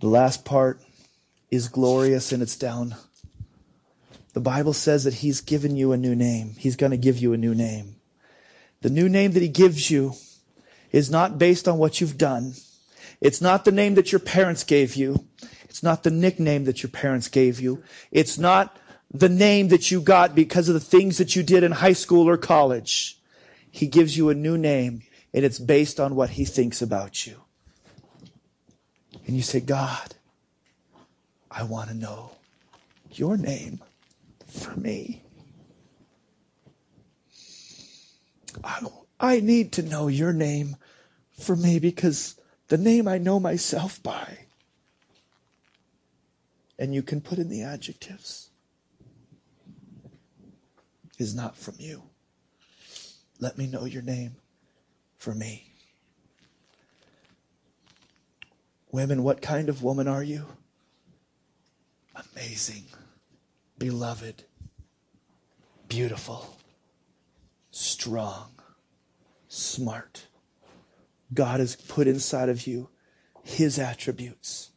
[0.00, 0.80] The last part
[1.50, 2.94] is glorious and it's down.
[4.32, 6.54] The Bible says that He's given you a new name.
[6.58, 7.96] He's going to give you a new name.
[8.82, 10.14] The new name that He gives you
[10.92, 12.54] is not based on what you've done.
[13.20, 15.26] It's not the name that your parents gave you.
[15.64, 17.82] It's not the nickname that your parents gave you.
[18.12, 18.76] It's not
[19.12, 22.28] the name that you got because of the things that you did in high school
[22.28, 23.20] or college.
[23.70, 25.02] He gives you a new name
[25.34, 27.42] and it's based on what he thinks about you.
[29.28, 30.14] And you say, God,
[31.50, 32.32] I want to know
[33.12, 33.80] your name
[34.46, 35.22] for me.
[38.64, 38.80] I,
[39.20, 40.76] I need to know your name
[41.38, 44.46] for me because the name I know myself by.
[46.78, 48.48] And you can put in the adjectives
[51.18, 52.02] is not from you.
[53.40, 54.36] Let me know your name
[55.18, 55.67] for me.
[58.90, 60.46] Women, what kind of woman are you?
[62.34, 62.84] Amazing,
[63.78, 64.44] beloved,
[65.88, 66.56] beautiful,
[67.70, 68.50] strong,
[69.46, 70.26] smart.
[71.34, 72.88] God has put inside of you
[73.44, 74.70] his attributes,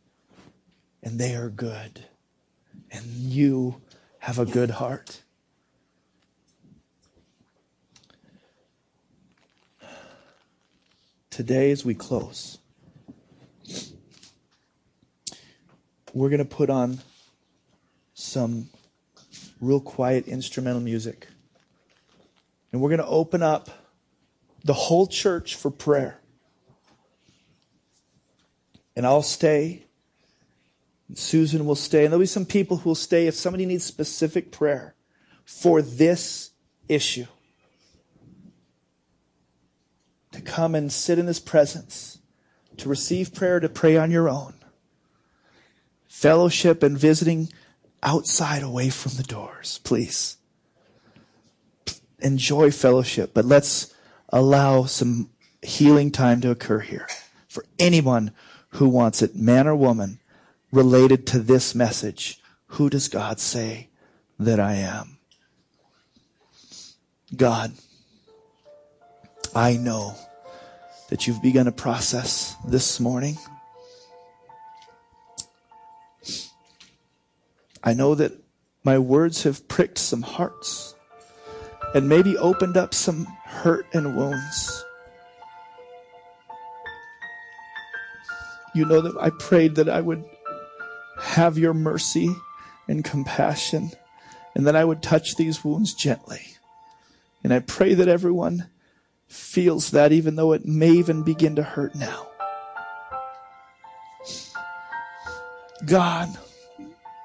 [1.01, 2.05] and they are good.
[2.91, 3.82] And you
[4.20, 5.24] have a good heart.
[11.30, 12.57] Today, as we close,
[16.14, 16.99] we're going to put on
[18.14, 18.70] some
[19.59, 21.28] real quiet instrumental music.
[22.72, 23.70] And we're going to open up
[24.64, 26.20] the whole church for prayer.
[28.95, 29.86] And I'll stay.
[31.07, 32.03] And Susan will stay.
[32.03, 34.95] And there'll be some people who will stay if somebody needs specific prayer
[35.45, 36.51] for this
[36.88, 37.26] issue.
[40.34, 42.20] To come and sit in his presence,
[42.78, 44.61] to receive prayer, to pray on your own
[46.22, 47.49] fellowship and visiting
[48.03, 50.38] outside away from the doors, please.
[52.19, 53.91] Enjoy fellowship, but let's
[54.30, 55.32] allow some
[55.63, 57.07] healing time to occur here
[57.47, 58.32] for anyone
[58.69, 60.19] who wants it, man or woman,
[60.72, 62.39] related to this message.
[62.67, 63.89] Who does God say
[64.38, 65.17] that I am?
[67.36, 67.72] God,
[69.55, 70.15] I know
[71.09, 73.39] that you've begun a process this morning.
[77.84, 78.32] I know that
[78.84, 80.96] my words have pricked some hearts
[81.94, 84.86] and maybe opened up some hurt and wounds.
[88.74, 90.24] You know that I prayed that I would
[91.20, 92.34] have your mercy
[92.88, 93.92] and compassion
[94.56, 96.42] and that I would touch these wounds gently.
[97.44, 98.70] And I pray that everyone
[99.28, 102.28] feels that even though it may even begin to hurt now.
[105.86, 106.30] God,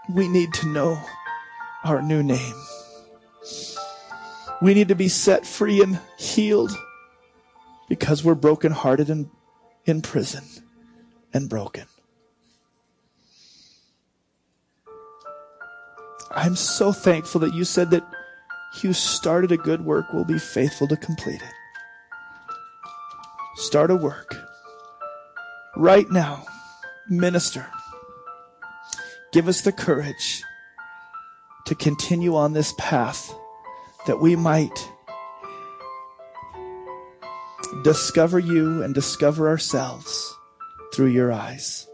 [0.08, 1.00] we need to know
[1.84, 2.54] our new name.
[4.62, 6.72] We need to be set free and healed
[7.88, 9.30] because we're brokenhearted and
[9.84, 10.44] in prison
[11.32, 11.86] and broken.
[16.30, 18.04] I'm so thankful that you said that
[18.82, 21.54] you started a good work will be faithful to complete it.
[23.56, 24.36] Start a work
[25.76, 26.44] right now.
[27.08, 27.66] Minister
[29.36, 30.42] Give us the courage
[31.66, 33.34] to continue on this path
[34.06, 34.90] that we might
[37.84, 40.34] discover you and discover ourselves
[40.94, 41.86] through your eyes.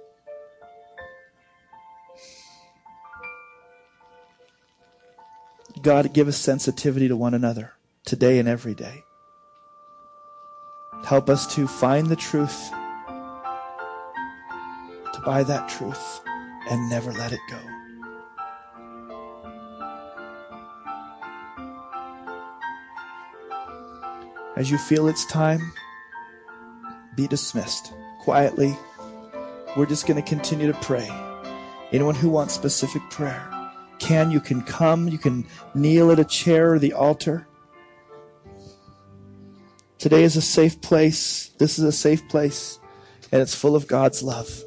[5.82, 7.72] God, give us sensitivity to one another
[8.04, 9.02] today and every day.
[11.04, 12.70] Help us to find the truth,
[15.12, 16.20] to buy that truth
[16.68, 17.58] and never let it go.
[24.56, 25.72] As you feel it's time,
[27.16, 28.76] be dismissed quietly.
[29.76, 31.08] We're just going to continue to pray.
[31.90, 33.48] Anyone who wants specific prayer
[33.98, 37.46] can, you can come, you can kneel at a chair or the altar.
[39.98, 41.50] Today is a safe place.
[41.58, 42.78] This is a safe place,
[43.30, 44.64] and it's full of God's love.